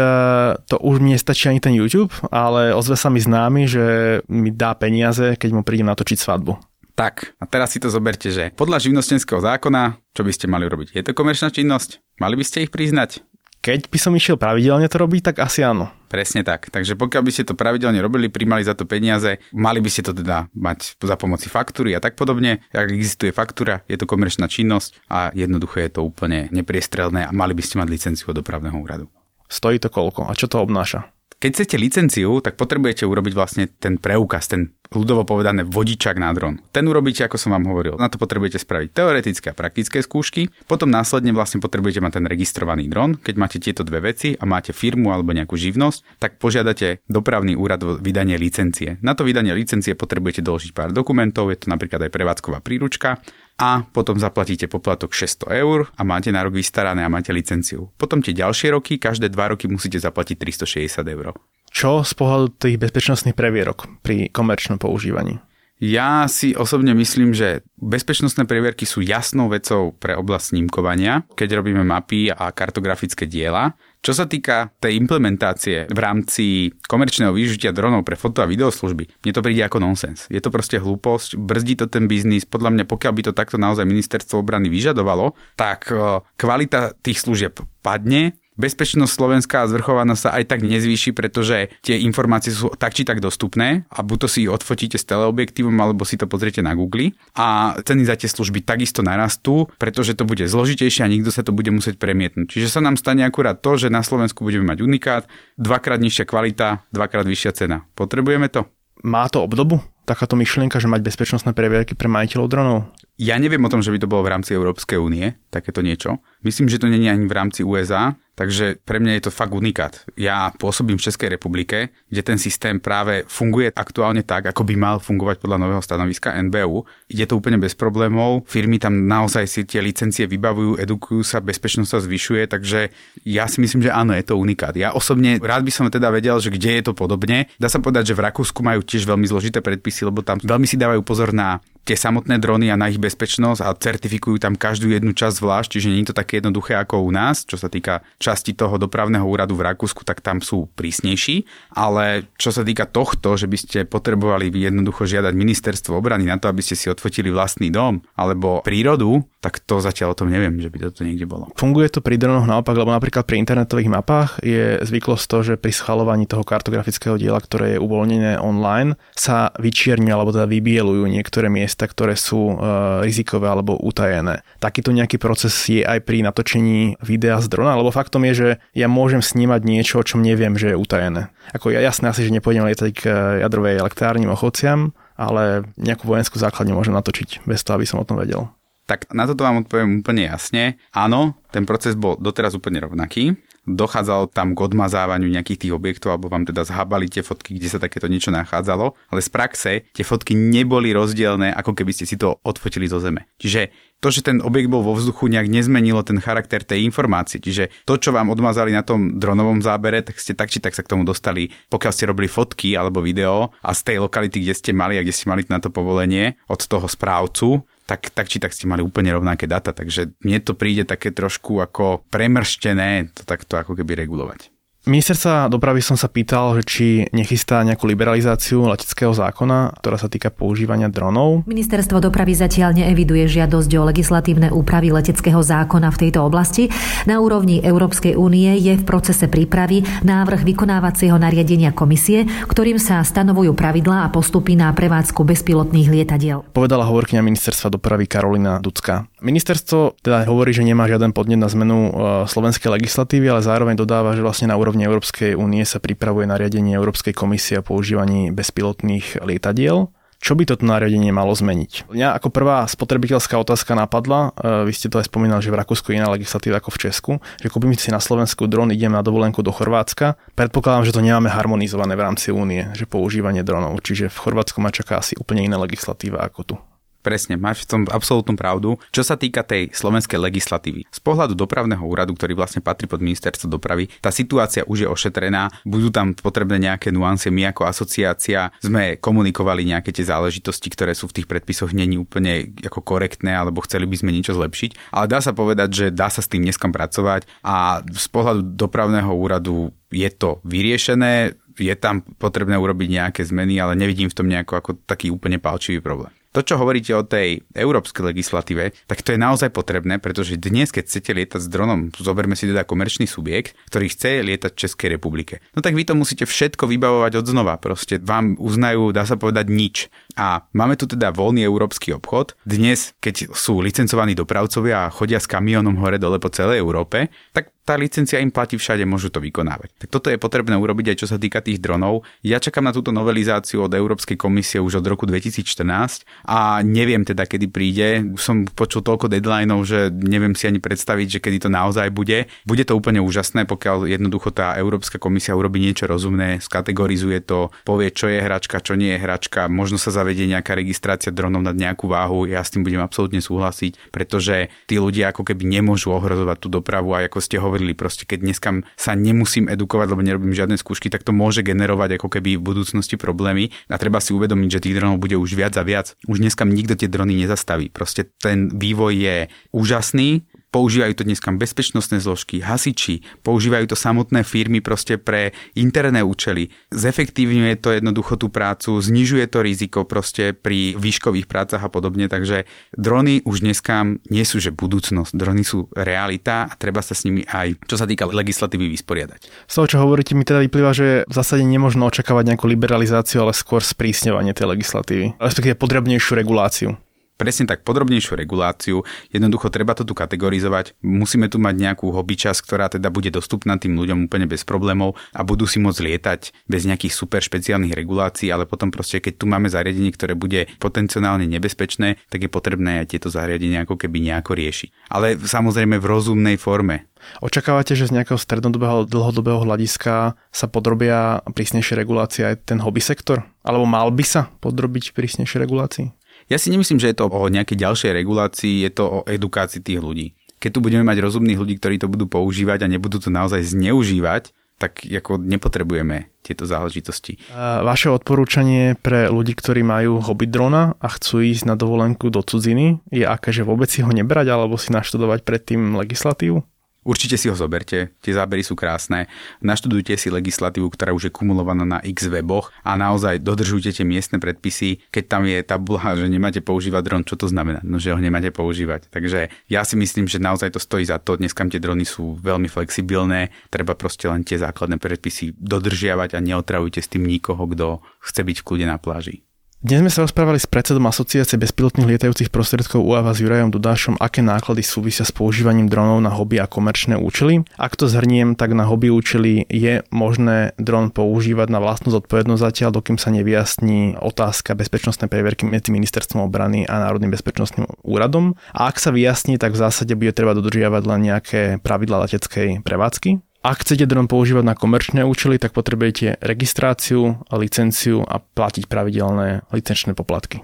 to 0.69 0.77
už 0.77 1.01
mi 1.01 1.17
nestačí 1.17 1.49
ani 1.49 1.57
ten 1.57 1.73
YouTube, 1.73 2.13
ale 2.29 2.69
ozve 2.69 2.93
sa 2.93 3.09
mi 3.09 3.17
známy, 3.17 3.65
že 3.65 3.85
mi 4.29 4.53
dá 4.53 4.77
peniaze, 4.77 5.33
keď 5.41 5.49
mu 5.57 5.65
prídem 5.65 5.89
natočiť 5.89 6.21
svadbu? 6.21 6.53
Tak, 6.93 7.33
a 7.41 7.49
teraz 7.49 7.73
si 7.73 7.81
to 7.81 7.89
zoberte, 7.89 8.29
že 8.29 8.53
podľa 8.53 8.77
živnostenského 8.77 9.41
zákona, 9.41 9.97
čo 10.13 10.21
by 10.21 10.31
ste 10.35 10.45
mali 10.45 10.69
robiť? 10.69 10.93
Je 10.93 11.01
to 11.01 11.17
komerčná 11.17 11.49
činnosť? 11.49 12.21
Mali 12.21 12.37
by 12.37 12.45
ste 12.45 12.69
ich 12.69 12.71
priznať? 12.75 13.25
Keď 13.59 13.91
by 13.91 13.99
som 13.99 14.15
išiel 14.15 14.39
pravidelne 14.39 14.87
to 14.87 14.95
robiť, 14.95 15.31
tak 15.31 15.35
asi 15.43 15.67
áno. 15.67 15.91
Presne 16.07 16.47
tak. 16.47 16.71
Takže 16.71 16.95
pokiaľ 16.95 17.21
by 17.27 17.31
ste 17.35 17.43
to 17.43 17.59
pravidelne 17.59 17.99
robili, 17.99 18.31
primali 18.31 18.63
za 18.63 18.71
to 18.71 18.87
peniaze, 18.87 19.35
mali 19.51 19.83
by 19.83 19.89
ste 19.91 20.07
to 20.07 20.15
teda 20.15 20.47
mať 20.55 20.95
za 20.95 21.15
pomoci 21.19 21.51
faktúry 21.51 21.91
a 21.91 21.99
tak 21.99 22.15
podobne. 22.15 22.63
Ak 22.71 22.87
existuje 22.87 23.35
faktúra, 23.35 23.83
je 23.91 23.99
to 23.99 24.07
komerčná 24.07 24.47
činnosť 24.47 25.03
a 25.11 25.35
jednoducho 25.35 25.83
je 25.83 25.91
to 25.91 26.01
úplne 26.07 26.47
nepriestrelné 26.55 27.27
a 27.27 27.35
mali 27.35 27.51
by 27.51 27.61
ste 27.61 27.77
mať 27.83 27.87
licenciu 27.91 28.31
od 28.31 28.39
dopravného 28.39 28.79
úradu. 28.79 29.11
Stojí 29.51 29.77
to 29.77 29.91
koľko? 29.91 30.31
A 30.31 30.33
čo 30.33 30.47
to 30.47 30.63
obnáša? 30.63 31.11
Keď 31.39 31.49
chcete 31.55 31.75
licenciu, 31.79 32.31
tak 32.43 32.59
potrebujete 32.59 33.07
urobiť 33.07 33.33
vlastne 33.35 33.63
ten 33.67 33.95
preukaz, 33.95 34.51
ten 34.51 34.75
ľudovo 34.89 35.21
povedané 35.25 35.61
vodičak 35.61 36.17
na 36.17 36.33
dron. 36.33 36.57
Ten 36.73 36.89
urobíte, 36.89 37.21
ako 37.25 37.37
som 37.37 37.53
vám 37.53 37.69
hovoril. 37.69 37.95
Na 38.01 38.09
to 38.09 38.17
potrebujete 38.17 38.57
spraviť 38.57 38.89
teoretické 38.89 39.53
a 39.53 39.57
praktické 39.57 40.01
skúšky, 40.01 40.49
potom 40.65 40.89
následne 40.89 41.29
vlastne 41.33 41.61
potrebujete 41.61 42.01
mať 42.01 42.21
ten 42.21 42.25
registrovaný 42.25 42.89
dron. 42.89 43.17
Keď 43.21 43.35
máte 43.37 43.57
tieto 43.61 43.85
dve 43.85 44.01
veci 44.01 44.33
a 44.33 44.43
máte 44.49 44.73
firmu 44.73 45.13
alebo 45.13 45.33
nejakú 45.33 45.53
živnosť, 45.53 46.17
tak 46.17 46.41
požiadate 46.41 47.05
dopravný 47.05 47.53
úrad 47.53 47.81
o 47.85 48.01
vydanie 48.01 48.41
licencie. 48.41 48.97
Na 49.05 49.13
to 49.13 49.21
vydanie 49.21 49.53
licencie 49.53 49.93
potrebujete 49.93 50.41
doložiť 50.41 50.73
pár 50.73 50.89
dokumentov, 50.89 51.53
je 51.53 51.61
to 51.61 51.67
napríklad 51.69 52.09
aj 52.09 52.11
prevádzková 52.11 52.59
príručka 52.65 53.21
a 53.59 53.83
potom 53.91 54.15
zaplatíte 54.15 54.71
poplatok 54.71 55.11
600 55.11 55.51
eur 55.59 55.91
a 55.99 56.01
máte 56.07 56.31
na 56.31 56.41
rok 56.47 56.55
vystarané 56.55 57.03
a 57.03 57.11
máte 57.11 57.35
licenciu. 57.35 57.91
Potom 57.99 58.23
tie 58.23 58.31
ďalšie 58.31 58.71
roky, 58.71 58.95
každé 58.95 59.27
dva 59.29 59.51
roky 59.51 59.67
musíte 59.67 59.99
zaplatiť 59.99 60.39
360 60.39 61.03
eur. 61.11 61.35
Čo 61.69 62.03
z 62.03 62.13
pohľadu 62.17 62.57
tých 62.57 62.81
bezpečnostných 62.81 63.37
previerok 63.37 63.87
pri 64.01 64.29
komerčnom 64.33 64.81
používaní? 64.81 65.39
Ja 65.79 66.27
si 66.27 66.51
osobne 66.51 66.91
myslím, 66.91 67.31
že 67.31 67.63
bezpečnostné 67.79 68.43
previerky 68.43 68.83
sú 68.83 68.99
jasnou 68.99 69.47
vecou 69.47 69.95
pre 69.95 70.11
oblasť 70.11 70.51
snímkovania, 70.51 71.23
keď 71.39 71.63
robíme 71.63 71.87
mapy 71.87 72.27
a 72.27 72.51
kartografické 72.51 73.23
diela. 73.23 73.79
Čo 74.03 74.11
sa 74.11 74.27
týka 74.27 74.75
tej 74.83 74.99
implementácie 74.99 75.87
v 75.87 75.99
rámci 76.03 76.75
komerčného 76.83 77.31
využitia 77.31 77.71
dronov 77.71 78.03
pre 78.03 78.19
foto 78.19 78.43
a 78.43 78.51
videoslužby, 78.51 79.07
mne 79.23 79.31
to 79.31 79.39
príde 79.39 79.63
ako 79.63 79.79
nonsens. 79.79 80.27
Je 80.27 80.43
to 80.43 80.51
proste 80.51 80.83
hlúposť, 80.83 81.39
brzdí 81.39 81.79
to 81.79 81.87
ten 81.87 82.11
biznis. 82.11 82.43
Podľa 82.43 82.75
mňa, 82.75 82.83
pokiaľ 82.83 83.13
by 83.15 83.21
to 83.31 83.33
takto 83.35 83.55
naozaj 83.55 83.87
ministerstvo 83.87 84.43
obrany 84.43 84.67
vyžadovalo, 84.67 85.31
tak 85.55 85.87
eh, 85.95 86.19
kvalita 86.35 86.91
tých 86.99 87.23
služieb 87.23 87.55
padne, 87.79 88.35
bezpečnosť 88.59 89.07
Slovenska 89.09 89.63
a 89.63 89.69
zvrchovanosť 89.71 90.21
sa 90.21 90.29
aj 90.35 90.43
tak 90.51 90.59
nezvýši, 90.67 91.15
pretože 91.15 91.71
tie 91.79 91.95
informácie 92.03 92.51
sú 92.51 92.75
tak 92.75 92.91
či 92.91 93.07
tak 93.07 93.23
dostupné 93.23 93.87
a 93.87 94.03
buď 94.03 94.17
to 94.19 94.27
si 94.27 94.39
ich 94.43 94.51
odfotíte 94.51 94.99
s 94.99 95.07
teleobjektívom 95.07 95.73
alebo 95.79 96.03
si 96.03 96.19
to 96.19 96.27
pozriete 96.27 96.59
na 96.59 96.75
Google 96.75 97.15
a 97.39 97.79
ceny 97.79 98.03
za 98.03 98.19
tie 98.19 98.27
služby 98.27 98.67
takisto 98.67 98.99
narastú, 98.99 99.71
pretože 99.79 100.19
to 100.19 100.27
bude 100.27 100.43
zložitejšie 100.43 101.07
a 101.07 101.09
nikto 101.09 101.31
sa 101.31 101.41
to 101.41 101.55
bude 101.55 101.71
musieť 101.71 101.95
premietnúť. 101.95 102.59
Čiže 102.59 102.67
sa 102.67 102.83
nám 102.83 102.99
stane 102.99 103.23
akurát 103.23 103.63
to, 103.63 103.79
že 103.79 103.87
na 103.87 104.03
Slovensku 104.03 104.43
budeme 104.43 104.67
mať 104.67 104.83
unikát, 104.83 105.23
dvakrát 105.55 106.03
nižšia 106.03 106.27
kvalita, 106.27 106.83
dvakrát 106.91 107.23
vyššia 107.23 107.51
cena. 107.55 107.87
Potrebujeme 107.95 108.51
to? 108.51 108.67
Má 108.99 109.31
to 109.31 109.39
obdobu? 109.39 109.79
Takáto 110.03 110.35
myšlienka, 110.35 110.81
že 110.81 110.91
mať 110.91 111.05
bezpečnostné 111.05 111.55
previerky 111.55 111.95
pre 111.95 112.11
majiteľov 112.11 112.47
dronov? 112.51 112.77
Ja 113.15 113.39
neviem 113.39 113.61
o 113.63 113.71
tom, 113.71 113.79
že 113.79 113.93
by 113.93 113.99
to 114.01 114.11
bolo 114.11 114.25
v 114.25 114.31
rámci 114.35 114.57
Európskej 114.57 114.99
únie, 114.99 115.37
takéto 115.53 115.79
niečo. 115.79 116.19
Myslím, 116.43 116.67
že 116.67 116.81
to 116.81 116.91
není 116.91 117.07
ani 117.07 117.29
v 117.29 117.35
rámci 117.35 117.63
USA, 117.63 118.17
takže 118.39 118.79
pre 118.87 119.03
mňa 119.03 119.19
je 119.19 119.23
to 119.27 119.35
fakt 119.35 119.51
unikát. 119.51 120.07
Ja 120.15 120.55
pôsobím 120.55 120.95
v 120.95 121.11
Českej 121.11 121.35
republike, 121.35 121.91
kde 122.07 122.21
ten 122.23 122.39
systém 122.39 122.79
práve 122.79 123.27
funguje 123.27 123.75
aktuálne 123.75 124.23
tak, 124.23 124.47
ako 124.47 124.63
by 124.63 124.79
mal 124.79 124.95
fungovať 125.03 125.43
podľa 125.43 125.59
nového 125.59 125.83
stanoviska 125.83 126.31
NBU. 126.47 126.87
Ide 127.11 127.27
to 127.27 127.35
úplne 127.35 127.59
bez 127.59 127.75
problémov, 127.75 128.47
firmy 128.47 128.79
tam 128.79 129.03
naozaj 129.03 129.43
si 129.43 129.67
tie 129.67 129.83
licencie 129.83 130.23
vybavujú, 130.23 130.79
edukujú 130.79 131.27
sa, 131.27 131.43
bezpečnosť 131.43 131.91
sa 131.91 131.99
zvyšuje, 131.99 132.47
takže 132.47 132.95
ja 133.27 133.43
si 133.51 133.59
myslím, 133.59 133.83
že 133.83 133.91
áno, 133.91 134.15
je 134.15 134.23
to 134.23 134.39
unikát. 134.39 134.71
Ja 134.79 134.95
osobne 134.95 135.35
rád 135.43 135.67
by 135.67 135.71
som 135.75 135.91
teda 135.91 136.07
vedel, 136.07 136.39
že 136.39 136.47
kde 136.47 136.79
je 136.79 136.83
to 136.87 136.93
podobne. 136.95 137.51
Dá 137.59 137.67
sa 137.67 137.83
povedať, 137.83 138.15
že 138.15 138.15
v 138.15 138.23
Rakúsku 138.23 138.63
majú 138.63 138.79
tiež 138.79 139.03
veľmi 139.03 139.27
zložité 139.27 139.59
predpisy, 139.59 140.07
lebo 140.07 140.23
tam 140.23 140.39
veľmi 140.39 140.63
si 140.63 140.79
dávajú 140.79 141.03
pozor 141.03 141.35
na 141.35 141.59
tie 141.83 141.97
samotné 141.97 142.37
drony 142.37 142.69
a 142.69 142.77
na 142.77 142.87
ich 142.87 143.01
bezpečnosť 143.01 143.65
a 143.65 143.73
certifikujú 143.73 144.37
tam 144.37 144.53
každú 144.53 144.93
jednu 144.93 145.17
časť 145.17 145.41
zvlášť, 145.41 145.69
čiže 145.73 145.89
nie 145.89 146.05
je 146.05 146.13
to 146.13 146.19
také 146.21 146.37
jednoduché 146.37 146.77
ako 146.77 147.01
u 147.01 147.09
nás, 147.09 147.43
čo 147.49 147.57
sa 147.57 147.65
týka 147.65 148.05
časti 148.21 148.53
toho 148.53 148.77
dopravného 148.77 149.25
úradu 149.25 149.57
v 149.57 149.65
Rakúsku, 149.73 150.05
tak 150.05 150.21
tam 150.21 150.37
sú 150.37 150.69
prísnejší, 150.77 151.49
ale 151.73 152.29
čo 152.37 152.53
sa 152.53 152.61
týka 152.61 152.85
tohto, 152.85 153.33
že 153.33 153.49
by 153.49 153.57
ste 153.57 153.79
potrebovali 153.89 154.53
jednoducho 154.53 155.09
žiadať 155.09 155.33
ministerstvo 155.33 155.97
obrany 155.97 156.29
na 156.29 156.37
to, 156.37 156.45
aby 156.45 156.61
ste 156.61 156.77
si 156.77 156.93
odfotili 156.93 157.33
vlastný 157.33 157.73
dom 157.73 158.05
alebo 158.13 158.61
prírodu, 158.61 159.25
tak 159.41 159.63
to 159.63 159.81
zatiaľ 159.81 160.13
o 160.13 160.19
tom 160.19 160.29
neviem, 160.29 160.59
že 160.59 160.69
by 160.69 160.91
toto 160.91 161.01
niekde 161.07 161.25
bolo. 161.25 161.49
Funguje 161.55 161.87
to 161.89 162.03
pri 162.03 162.19
dronoch 162.19 162.45
naopak, 162.45 162.75
lebo 162.75 162.91
napríklad 162.91 163.23
pri 163.23 163.39
internetových 163.39 163.89
mapách 163.89 164.29
je 164.43 164.83
zvyklosť 164.83 165.25
to, 165.25 165.37
že 165.41 165.53
pri 165.55 165.71
schvalovaní 165.71 166.27
toho 166.27 166.43
kartografického 166.43 167.15
diela, 167.15 167.39
ktoré 167.39 167.75
je 167.75 167.79
uvoľnené 167.81 168.37
online, 168.37 168.99
sa 169.15 169.55
vyčierňujú 169.55 170.11
alebo 170.11 170.35
teda 170.35 170.45
vybielujú 170.45 171.07
niektoré 171.07 171.47
miesta 171.47 171.68
miesta, 171.69 171.85
ktoré 171.85 172.17
sú 172.17 172.57
uh, 172.57 173.05
rizikové 173.05 173.45
alebo 173.45 173.77
utajené. 173.77 174.41
Takýto 174.57 174.89
nejaký 174.89 175.21
proces 175.21 175.53
je 175.69 175.85
aj 175.85 176.01
pri 176.01 176.25
natočení 176.25 176.97
videa 177.05 177.37
z 177.37 177.45
drona, 177.45 177.77
lebo 177.77 177.93
faktom 177.93 178.25
je, 178.25 178.33
že 178.33 178.49
ja 178.73 178.89
môžem 178.89 179.21
snímať 179.21 179.61
niečo, 179.61 180.01
o 180.01 180.07
čom 180.07 180.25
neviem, 180.25 180.57
že 180.57 180.73
je 180.73 180.81
utajené. 180.81 181.29
Ako 181.53 181.69
ja 181.69 181.85
jasné 181.85 182.09
asi, 182.09 182.25
že 182.25 182.33
nepôjdem 182.33 182.65
lietať 182.65 182.89
k 182.97 183.01
eh, 183.05 183.13
jadrovej 183.45 183.77
elektrárni 183.77 184.25
Ochociam, 184.25 184.97
ale 185.13 185.69
nejakú 185.77 186.09
vojenskú 186.09 186.41
základňu 186.41 186.73
môžem 186.73 186.97
natočiť 186.97 187.45
bez 187.45 187.61
toho, 187.61 187.77
aby 187.77 187.85
som 187.85 188.01
o 188.01 188.07
tom 188.07 188.17
vedel. 188.17 188.49
Tak 188.89 189.13
na 189.13 189.29
toto 189.29 189.45
vám 189.45 189.61
odpoviem 189.61 190.01
úplne 190.01 190.25
jasne. 190.25 190.81
Áno, 190.89 191.37
ten 191.53 191.69
proces 191.69 191.93
bol 191.93 192.17
doteraz 192.17 192.57
úplne 192.57 192.81
rovnaký 192.81 193.37
dochádzalo 193.67 194.31
tam 194.31 194.55
k 194.55 194.63
odmazávaniu 194.63 195.27
nejakých 195.27 195.67
tých 195.67 195.73
objektov, 195.75 196.15
alebo 196.15 196.31
vám 196.31 196.47
teda 196.47 196.63
zhábali 196.63 197.09
tie 197.11 197.25
fotky, 197.25 197.57
kde 197.57 197.67
sa 197.67 197.79
takéto 197.81 198.07
niečo 198.07 198.31
nachádzalo, 198.31 198.95
ale 199.11 199.19
z 199.19 199.29
praxe 199.29 199.71
tie 199.91 200.05
fotky 200.05 200.37
neboli 200.37 200.95
rozdielne, 200.95 201.51
ako 201.55 201.75
keby 201.75 201.91
ste 201.91 202.05
si 202.07 202.15
to 202.15 202.39
odfotili 202.45 202.87
zo 202.87 203.01
zeme. 203.01 203.27
Čiže 203.41 203.71
to, 203.99 204.07
že 204.15 204.23
ten 204.23 204.39
objekt 204.39 204.71
bol 204.71 204.79
vo 204.79 204.95
vzduchu, 204.95 205.27
nejak 205.27 205.51
nezmenilo 205.51 205.99
ten 206.07 206.23
charakter 206.23 206.63
tej 206.63 206.87
informácie. 206.87 207.43
Čiže 207.43 207.67
to, 207.83 207.99
čo 207.99 208.15
vám 208.15 208.31
odmazali 208.31 208.71
na 208.71 208.79
tom 208.79 209.19
dronovom 209.19 209.59
zábere, 209.59 209.99
tak 209.99 210.15
ste 210.23 210.31
tak 210.31 210.47
či 210.47 210.63
tak 210.63 210.71
sa 210.71 210.87
k 210.87 210.95
tomu 210.95 211.03
dostali, 211.03 211.51
pokiaľ 211.67 211.91
ste 211.91 212.07
robili 212.07 212.31
fotky 212.31 212.79
alebo 212.79 213.03
video 213.03 213.51
a 213.59 213.75
z 213.75 213.91
tej 213.91 213.97
lokality, 213.99 214.39
kde 214.39 214.55
ste 214.55 214.71
mali 214.71 214.95
a 214.95 215.03
kde 215.03 215.11
ste 215.11 215.27
mali 215.27 215.43
na 215.51 215.59
to 215.59 215.67
povolenie 215.67 216.39
od 216.47 216.63
toho 216.63 216.87
správcu, 216.87 217.59
tak, 217.89 218.13
tak 218.13 218.29
či 218.29 218.37
tak 218.37 218.53
ste 218.53 218.69
mali 218.69 218.85
úplne 218.85 219.09
rovnaké 219.09 219.49
data, 219.49 219.73
takže 219.73 220.13
mne 220.21 220.37
to 220.45 220.53
príde 220.53 220.85
také 220.85 221.09
trošku 221.09 221.57
ako 221.57 222.05
premrštené 222.13 223.09
to 223.17 223.25
takto 223.25 223.57
ako 223.57 223.73
keby 223.73 224.05
regulovať. 224.05 224.53
Ministerstva 224.87 225.51
dopravy 225.51 225.83
som 225.83 225.99
sa 225.99 226.07
pýtal, 226.07 226.55
že 226.55 226.63
či 226.63 226.87
nechystá 227.11 227.59
nejakú 227.67 227.83
liberalizáciu 227.83 228.63
leteckého 228.63 229.11
zákona, 229.11 229.75
ktorá 229.83 229.99
sa 229.99 230.07
týka 230.07 230.31
používania 230.31 230.87
dronov. 230.87 231.43
Ministerstvo 231.51 231.99
dopravy 231.99 232.31
zatiaľ 232.31 232.79
neeviduje 232.79 233.27
žiadosť 233.27 233.71
o 233.75 233.83
legislatívne 233.83 234.47
úpravy 234.55 234.95
leteckého 234.95 235.43
zákona 235.43 235.91
v 235.91 235.99
tejto 236.07 236.23
oblasti. 236.23 236.71
Na 237.03 237.19
úrovni 237.19 237.59
Európskej 237.59 238.15
únie 238.15 238.55
je 238.55 238.79
v 238.79 238.87
procese 238.87 239.27
prípravy 239.27 239.83
návrh 240.07 240.47
vykonávacieho 240.47 241.19
nariadenia 241.19 241.75
komisie, 241.75 242.23
ktorým 242.47 242.79
sa 242.79 243.03
stanovujú 243.03 243.51
pravidlá 243.59 244.07
a 244.07 244.11
postupy 244.15 244.55
na 244.55 244.71
prevádzku 244.71 245.27
bezpilotných 245.27 245.91
lietadiel. 245.91 246.47
Povedala 246.55 246.87
hovorkyňa 246.87 247.19
ministerstva 247.19 247.75
dopravy 247.75 248.07
Karolina 248.07 248.63
Ducka. 248.63 249.11
Ministerstvo 249.19 249.99
teda 249.99 250.23
hovorí, 250.31 250.55
že 250.55 250.63
nemá 250.63 250.87
žiaden 250.87 251.11
podnet 251.11 251.35
na 251.35 251.51
zmenu 251.51 251.91
e, 251.91 251.91
slovenskej 252.31 252.71
legislatívy, 252.71 253.27
ale 253.27 253.43
zároveň 253.43 253.75
dodáva, 253.75 254.15
že 254.15 254.23
vlastne 254.23 254.47
na 254.47 254.55
úrovni 254.55 254.68
Európskej 254.77 255.33
únie 255.33 255.65
sa 255.65 255.81
pripravuje 255.81 256.29
nariadenie 256.29 256.77
Európskej 256.77 257.17
komisie 257.17 257.57
o 257.57 257.65
používaní 257.65 258.29
bezpilotných 258.29 259.25
lietadiel. 259.25 259.89
Čo 260.19 260.35
by 260.35 260.43
toto 260.43 260.67
nariadenie 260.67 261.15
malo 261.15 261.31
zmeniť? 261.31 261.87
Mňa 261.87 262.19
ako 262.19 262.27
prvá 262.27 262.67
spotrebiteľská 262.67 263.39
otázka 263.39 263.71
napadla, 263.71 264.35
e, 264.35 264.67
vy 264.67 264.73
ste 264.75 264.91
to 264.91 264.99
aj 264.99 265.07
spomínali, 265.07 265.39
že 265.39 265.47
v 265.47 265.63
Rakúsku 265.63 265.95
je 265.95 266.03
iná 266.03 266.11
legislatíva 266.11 266.59
ako 266.59 266.75
v 266.75 266.81
Česku, 266.85 267.11
že 267.39 267.47
kúpim 267.47 267.71
si 267.79 267.87
na 267.87 268.03
Slovensku 268.03 268.43
dron, 268.51 268.75
idem 268.75 268.91
na 268.91 268.99
dovolenku 268.99 269.39
do 269.39 269.55
Chorvátska. 269.55 270.19
Predpokladám, 270.35 270.91
že 270.91 270.91
to 270.91 270.99
nemáme 270.99 271.31
harmonizované 271.31 271.95
v 271.95 272.03
rámci 272.03 272.35
únie, 272.35 272.67
že 272.75 272.83
používanie 272.83 273.47
dronov, 273.47 273.79
čiže 273.79 274.11
v 274.11 274.19
Chorvátsku 274.19 274.59
ma 274.59 274.75
čaká 274.75 274.99
asi 274.99 275.15
úplne 275.15 275.47
iná 275.47 275.55
legislatíva 275.55 276.19
ako 276.19 276.41
tu. 276.43 276.55
Presne, 276.99 277.39
máš 277.39 277.63
v 277.63 277.67
tom 277.71 277.81
absolútnu 277.87 278.35
pravdu. 278.35 278.75
Čo 278.91 279.07
sa 279.07 279.15
týka 279.15 279.39
tej 279.47 279.71
slovenskej 279.71 280.19
legislatívy, 280.19 280.83
z 280.91 280.99
pohľadu 280.99 281.31
dopravného 281.31 281.79
úradu, 281.79 282.11
ktorý 282.11 282.35
vlastne 282.35 282.59
patrí 282.59 282.91
pod 282.91 282.99
ministerstvo 282.99 283.47
dopravy, 283.47 283.87
tá 284.03 284.11
situácia 284.11 284.67
už 284.67 284.83
je 284.83 284.87
ošetrená, 284.91 285.47
budú 285.63 285.87
tam 285.95 286.11
potrebné 286.11 286.59
nejaké 286.59 286.91
nuancie. 286.91 287.31
My 287.31 287.55
ako 287.55 287.71
asociácia 287.71 288.51
sme 288.59 288.99
komunikovali 288.99 289.63
nejaké 289.63 289.95
tie 289.95 290.03
záležitosti, 290.03 290.67
ktoré 290.67 290.91
sú 290.91 291.07
v 291.07 291.23
tých 291.23 291.27
predpisoch 291.31 291.71
není 291.71 291.95
úplne 291.95 292.51
ako 292.67 292.83
korektné, 292.83 293.31
alebo 293.31 293.63
chceli 293.63 293.87
by 293.87 293.95
sme 293.95 294.11
niečo 294.11 294.35
zlepšiť. 294.35 294.91
Ale 294.91 295.07
dá 295.07 295.23
sa 295.23 295.31
povedať, 295.31 295.69
že 295.71 295.85
dá 295.95 296.11
sa 296.11 296.19
s 296.19 296.27
tým 296.27 296.43
dneskam 296.43 296.75
pracovať 296.75 297.31
a 297.47 297.79
z 297.87 298.07
pohľadu 298.11 298.59
dopravného 298.59 299.11
úradu 299.15 299.71
je 299.87 300.09
to 300.11 300.43
vyriešené, 300.43 301.39
je 301.59 301.75
tam 301.75 302.03
potrebné 302.03 302.55
urobiť 302.55 302.87
nejaké 302.87 303.21
zmeny, 303.23 303.59
ale 303.59 303.75
nevidím 303.75 304.07
v 304.07 304.17
tom 304.17 304.27
nejako 304.31 304.53
ako 304.59 304.71
taký 304.87 305.11
úplne 305.11 305.39
palčivý 305.39 305.83
problém. 305.83 306.18
To, 306.29 306.45
čo 306.45 306.61
hovoríte 306.61 306.93
o 306.93 307.01
tej 307.01 307.41
európskej 307.57 308.13
legislatíve, 308.13 308.77
tak 308.85 309.01
to 309.01 309.17
je 309.17 309.19
naozaj 309.19 309.49
potrebné, 309.49 309.97
pretože 309.97 310.37
dnes, 310.37 310.69
keď 310.69 310.85
chcete 310.85 311.11
lietať 311.17 311.41
s 311.41 311.49
dronom, 311.49 311.89
zoberme 311.97 312.37
si 312.37 312.45
teda 312.45 312.69
komerčný 312.69 313.09
subjekt, 313.09 313.57
ktorý 313.73 313.89
chce 313.89 314.21
lietať 314.21 314.51
v 314.53 314.61
Českej 314.61 314.87
republike, 314.93 315.41
no 315.57 315.65
tak 315.65 315.73
vy 315.73 315.89
to 315.89 315.97
musíte 315.97 316.29
všetko 316.29 316.69
vybavovať 316.69 317.17
od 317.17 317.25
znova. 317.25 317.57
Proste 317.57 317.97
vám 317.97 318.37
uznajú, 318.37 318.93
dá 318.93 319.09
sa 319.09 319.17
povedať, 319.17 319.49
nič. 319.49 319.89
A 320.13 320.45
máme 320.53 320.77
tu 320.77 320.85
teda 320.85 321.09
voľný 321.09 321.41
európsky 321.41 321.97
obchod. 321.97 322.37
Dnes, 322.45 322.93
keď 323.01 323.33
sú 323.33 323.65
licencovaní 323.65 324.13
dopravcovia 324.13 324.85
a 324.85 324.93
chodia 324.93 325.17
s 325.17 325.25
kamionom 325.25 325.81
hore 325.81 325.97
dole 325.97 326.21
po 326.21 326.29
celej 326.29 326.61
Európe, 326.61 327.09
tak 327.33 327.49
tá 327.69 327.77
licencia 327.77 328.17
im 328.17 328.33
platí 328.33 328.57
všade, 328.57 328.81
môžu 328.89 329.13
to 329.13 329.21
vykonávať. 329.21 329.69
Tak 329.77 329.89
toto 329.93 330.09
je 330.09 330.17
potrebné 330.17 330.57
urobiť 330.57 330.89
aj 330.89 330.97
čo 331.05 331.07
sa 331.13 331.21
týka 331.21 331.37
tých 331.37 331.61
dronov. 331.61 332.01
Ja 332.25 332.41
čakám 332.41 332.65
na 332.65 332.73
túto 332.73 332.89
novelizáciu 332.89 333.69
od 333.69 333.77
Európskej 333.77 334.17
komisie 334.17 334.57
už 334.57 334.81
od 334.81 334.89
roku 334.89 335.05
2014 335.05 336.01
a 336.25 336.65
neviem 336.65 337.05
teda, 337.05 337.29
kedy 337.29 337.45
príde. 337.53 338.09
Som 338.17 338.49
počul 338.49 338.81
toľko 338.81 339.13
deadlineov, 339.13 339.61
že 339.69 339.93
neviem 339.93 340.33
si 340.33 340.49
ani 340.49 340.57
predstaviť, 340.57 341.07
že 341.13 341.19
kedy 341.21 341.45
to 341.45 341.49
naozaj 341.53 341.93
bude. 341.93 342.25
Bude 342.41 342.65
to 342.65 342.73
úplne 342.73 343.05
úžasné, 343.05 343.45
pokiaľ 343.45 343.85
jednoducho 343.85 344.33
tá 344.33 344.57
Európska 344.57 344.97
komisia 344.97 345.37
urobí 345.37 345.61
niečo 345.61 345.85
rozumné, 345.85 346.41
skategorizuje 346.41 347.21
to, 347.21 347.53
povie, 347.69 347.93
čo 347.93 348.09
je 348.09 348.17
hračka, 348.17 348.65
čo 348.65 348.73
nie 348.73 348.97
je 348.97 349.03
hračka, 349.05 349.45
možno 349.45 349.77
sa 349.77 349.93
zavedie 349.93 350.25
nejaká 350.25 350.57
registrácia 350.57 351.13
dronov 351.13 351.45
nad 351.45 351.53
nejakú 351.53 351.85
váhu. 351.85 352.25
Ja 352.25 352.41
s 352.41 352.49
tým 352.49 352.65
budem 352.65 352.81
absolútne 352.81 353.21
súhlasiť, 353.21 353.93
pretože 353.93 354.49
tí 354.65 354.81
ľudia 354.81 355.13
ako 355.13 355.21
keby 355.21 355.45
nemôžu 355.45 355.93
ohrozovať 355.93 356.37
tú 356.41 356.49
dopravu 356.49 356.97
a 356.97 357.05
ako 357.05 357.21
ste 357.21 357.37
hovorili, 357.37 357.58
hovorili, 357.59 357.75
proste 357.75 358.07
keď 358.07 358.19
dneska 358.23 358.49
sa 358.79 358.95
nemusím 358.95 359.51
edukovať, 359.51 359.87
lebo 359.91 359.99
nerobím 359.99 360.31
žiadne 360.31 360.55
skúšky, 360.55 360.87
tak 360.87 361.03
to 361.03 361.11
môže 361.11 361.43
generovať 361.43 361.99
ako 361.99 362.07
keby 362.07 362.39
v 362.39 362.45
budúcnosti 362.47 362.95
problémy 362.95 363.51
a 363.67 363.75
treba 363.75 363.99
si 363.99 364.15
uvedomiť, 364.15 364.47
že 364.47 364.63
tých 364.63 364.79
dronov 364.79 365.03
bude 365.03 365.19
už 365.19 365.35
viac 365.35 365.59
a 365.59 365.63
viac. 365.67 365.99
Už 366.07 366.23
dneska 366.23 366.47
nikto 366.47 366.79
tie 366.79 366.87
drony 366.87 367.19
nezastaví. 367.19 367.67
Proste 367.67 368.07
ten 368.23 368.47
vývoj 368.47 368.95
je 368.95 369.15
úžasný, 369.51 370.23
Používajú 370.49 370.97
to 370.97 371.05
dneska 371.05 371.29
bezpečnostné 371.29 372.01
zložky, 372.01 372.41
hasiči, 372.41 373.05
používajú 373.21 373.69
to 373.69 373.77
samotné 373.77 374.25
firmy 374.25 374.65
proste 374.65 374.97
pre 374.97 375.37
interné 375.53 376.01
účely. 376.01 376.49
Zefektívňuje 376.73 377.53
to 377.61 377.69
jednoducho 377.69 378.17
tú 378.17 378.33
prácu, 378.33 378.81
znižuje 378.81 379.29
to 379.29 379.45
riziko 379.45 379.85
proste 379.85 380.33
pri 380.33 380.73
výškových 380.73 381.29
prácach 381.29 381.61
a 381.61 381.69
podobne, 381.69 382.09
takže 382.09 382.49
drony 382.73 383.21
už 383.29 383.45
dneska 383.45 384.01
nie 384.09 384.25
sú 384.25 384.41
že 384.41 384.49
budúcnosť, 384.49 385.13
drony 385.13 385.45
sú 385.45 385.69
realita 385.77 386.49
a 386.49 386.53
treba 386.57 386.81
sa 386.81 386.97
s 386.97 387.05
nimi 387.05 387.21
aj, 387.29 387.69
čo 387.69 387.77
sa 387.77 387.85
týka 387.85 388.09
legislatívy, 388.09 388.73
vysporiadať. 388.73 389.29
Z 389.45 389.53
toho, 389.53 389.69
čo 389.69 389.77
hovoríte, 389.85 390.17
mi 390.17 390.25
teda 390.25 390.41
vyplýva, 390.49 390.73
že 390.73 391.05
v 391.05 391.13
zásade 391.13 391.45
nemôžno 391.45 391.85
očakávať 391.85 392.33
nejakú 392.33 392.49
liberalizáciu, 392.49 393.21
ale 393.21 393.37
skôr 393.37 393.61
sprísňovanie 393.61 394.33
tej 394.33 394.49
legislatívy, 394.57 395.13
respektíve 395.21 395.61
podrobnejšiu 395.61 396.17
reguláciu 396.17 396.73
presne 397.19 397.43
tak 397.43 397.67
podrobnejšiu 397.67 398.15
reguláciu. 398.15 398.87
Jednoducho 399.11 399.51
treba 399.51 399.75
to 399.75 399.83
tu 399.83 399.91
kategorizovať. 399.91 400.79
Musíme 400.79 401.27
tu 401.27 401.35
mať 401.35 401.59
nejakú 401.59 401.91
hobbyčas, 401.91 402.39
ktorá 402.39 402.71
teda 402.71 402.87
bude 402.87 403.11
dostupná 403.11 403.59
tým 403.59 403.75
ľuďom 403.75 404.07
úplne 404.07 404.23
bez 404.23 404.47
problémov 404.47 404.95
a 405.11 405.27
budú 405.27 405.43
si 405.43 405.59
môcť 405.59 405.83
lietať 405.83 406.21
bez 406.47 406.63
nejakých 406.63 406.95
super 406.95 407.19
špeciálnych 407.19 407.75
regulácií, 407.75 408.31
ale 408.31 408.47
potom 408.47 408.71
proste, 408.71 409.03
keď 409.03 409.19
tu 409.19 409.25
máme 409.27 409.51
zariadenie, 409.51 409.91
ktoré 409.91 410.15
bude 410.15 410.47
potenciálne 410.63 411.27
nebezpečné, 411.27 411.99
tak 412.07 412.23
je 412.23 412.31
potrebné 412.31 412.87
aj 412.87 412.95
tieto 412.95 413.11
zariadenia 413.11 413.67
ako 413.67 413.75
keby 413.75 413.99
nejako 413.99 414.39
riešiť. 414.39 414.69
Ale 414.87 415.19
samozrejme 415.19 415.75
v 415.75 415.85
rozumnej 415.85 416.39
forme. 416.39 416.87
Očakávate, 417.23 417.75
že 417.79 417.87
z 417.87 417.95
nejakého 417.95 418.19
strednodobého 418.19 418.83
dlhodobého 418.83 419.43
hľadiska 419.43 420.19
sa 420.19 420.45
podrobia 420.51 421.23
prísnejšie 421.31 421.75
regulácie 421.79 422.27
aj 422.27 422.51
ten 422.53 422.59
hobby 422.59 422.83
sektor? 422.83 423.23
Alebo 423.43 423.63
mal 423.63 423.87
by 423.91 424.03
sa 424.03 424.21
podrobiť 424.43 424.91
prísnejšie 424.91 425.39
regulácii? 425.39 425.98
Ja 426.29 426.37
si 426.37 426.53
nemyslím, 426.53 426.77
že 426.77 426.93
je 426.93 426.97
to 427.01 427.09
o 427.09 427.25
nejakej 427.25 427.57
ďalšej 427.57 427.91
regulácii, 427.91 428.61
je 428.61 428.71
to 428.71 428.85
o 428.85 428.99
edukácii 429.09 429.65
tých 429.65 429.81
ľudí. 429.81 430.13
Keď 430.37 430.49
tu 430.53 430.59
budeme 430.61 430.85
mať 430.85 431.01
rozumných 431.01 431.41
ľudí, 431.41 431.57
ktorí 431.57 431.81
to 431.81 431.89
budú 431.89 432.05
používať 432.05 432.63
a 432.63 432.71
nebudú 432.71 433.01
to 433.01 433.09
naozaj 433.09 433.41
zneužívať, 433.41 434.31
tak 434.59 434.83
ako 434.85 435.17
nepotrebujeme 435.17 436.11
tieto 436.21 436.43
záležitosti. 436.43 437.17
Vaše 437.63 437.89
odporúčanie 437.89 438.75
pre 438.77 439.07
ľudí, 439.07 439.33
ktorí 439.33 439.63
majú 439.63 440.03
hobby 440.03 440.27
drona 440.27 440.75
a 440.77 440.87
chcú 440.91 441.23
ísť 441.23 441.47
na 441.47 441.55
dovolenku 441.55 442.11
do 442.11 442.19
cudziny, 442.21 442.83
je 442.91 443.07
aké, 443.07 443.33
že 443.33 443.47
vôbec 443.47 443.71
si 443.71 443.81
ho 443.81 443.89
nebrať 443.89 444.29
alebo 444.29 444.59
si 444.59 444.69
naštudovať 444.75 445.23
predtým 445.23 445.79
legislatívu? 445.79 446.43
Určite 446.89 447.21
si 447.21 447.29
ho 447.29 447.37
zoberte, 447.37 447.93
tie 448.01 448.13
zábery 448.17 448.41
sú 448.41 448.57
krásne. 448.57 449.05
Naštudujte 449.45 449.93
si 449.93 450.09
legislatívu, 450.09 450.73
ktorá 450.73 450.89
už 450.89 451.05
je 451.05 451.13
kumulovaná 451.13 451.61
na 451.61 451.77
x 451.85 452.09
weboch 452.09 452.49
a 452.65 452.73
naozaj 452.73 453.21
dodržujte 453.21 453.69
tie 453.69 453.85
miestne 453.85 454.17
predpisy. 454.17 454.81
Keď 454.89 455.03
tam 455.05 455.29
je 455.29 455.45
tabula, 455.45 455.93
že 455.93 456.09
nemáte 456.09 456.41
používať 456.41 456.81
dron, 456.81 457.05
čo 457.05 457.13
to 457.13 457.29
znamená? 457.29 457.61
No, 457.61 457.77
že 457.77 457.93
ho 457.93 458.01
nemáte 458.01 458.33
používať. 458.33 458.89
Takže 458.89 459.29
ja 459.53 459.61
si 459.61 459.77
myslím, 459.77 460.09
že 460.09 460.17
naozaj 460.17 460.57
to 460.57 460.57
stojí 460.57 460.81
za 460.81 460.97
to. 460.97 461.21
Dneska 461.21 461.45
tie 461.45 461.61
drony 461.61 461.85
sú 461.85 462.17
veľmi 462.17 462.49
flexibilné, 462.49 463.29
treba 463.53 463.77
proste 463.77 464.09
len 464.09 464.25
tie 464.25 464.41
základné 464.41 464.81
predpisy 464.81 465.37
dodržiavať 465.37 466.17
a 466.17 466.25
neotravujte 466.25 466.81
s 466.81 466.89
tým 466.89 467.05
nikoho, 467.05 467.45
kto 467.53 467.85
chce 468.01 468.21
byť 468.25 468.37
v 468.41 468.45
kľude 468.49 468.65
na 468.65 468.81
pláži. 468.81 469.28
Dnes 469.59 469.83
sme 469.83 469.91
sa 469.91 470.07
rozprávali 470.07 470.39
s 470.39 470.47
predsedom 470.47 470.87
Asociácie 470.87 471.35
bezpilotných 471.35 471.83
lietajúcich 471.83 472.31
prostriedkov 472.31 472.79
UAV 472.79 473.11
s 473.11 473.19
Jurajom 473.19 473.51
Dudášom, 473.51 473.99
aké 473.99 474.23
náklady 474.23 474.63
súvisia 474.63 475.03
s 475.03 475.11
používaním 475.11 475.67
dronov 475.67 475.99
na 475.99 476.07
hobby 476.15 476.39
a 476.39 476.47
komerčné 476.47 476.95
účely. 476.95 477.43
Ak 477.59 477.75
to 477.75 477.91
zhrniem, 477.91 478.39
tak 478.39 478.55
na 478.55 478.63
hobby 478.63 478.87
účely 478.87 479.43
je 479.51 479.83
možné 479.91 480.55
dron 480.55 480.95
používať 480.95 481.51
na 481.51 481.59
vlastnú 481.59 481.91
zodpovednosť 481.91 482.39
zatiaľ, 482.39 482.79
dokým 482.79 482.95
sa 482.95 483.11
nevyjasní 483.11 483.99
otázka 483.99 484.55
bezpečnostnej 484.55 485.11
previerky 485.11 485.43
medzi 485.43 485.75
Ministerstvom 485.75 486.23
obrany 486.23 486.63
a 486.63 486.79
Národným 486.79 487.11
bezpečnostným 487.11 487.67
úradom. 487.83 488.39
A 488.55 488.71
ak 488.71 488.79
sa 488.79 488.95
vyjasní, 488.95 489.35
tak 489.43 489.59
v 489.59 489.67
zásade 489.67 489.91
bude 489.91 490.15
treba 490.15 490.39
dodržiavať 490.39 490.83
len 490.87 490.99
nejaké 491.03 491.41
pravidla 491.59 492.07
leteckej 492.07 492.63
prevádzky, 492.63 493.19
ak 493.39 493.63
chcete 493.63 493.87
dron 493.87 494.11
používať 494.11 494.43
na 494.43 494.55
komerčné 494.55 495.07
účely, 495.07 495.39
tak 495.39 495.55
potrebujete 495.55 496.19
registráciu, 496.19 497.23
licenciu 497.31 498.03
a 498.03 498.19
platiť 498.19 498.67
pravidelné 498.67 499.47
licenčné 499.55 499.95
poplatky. 499.95 500.43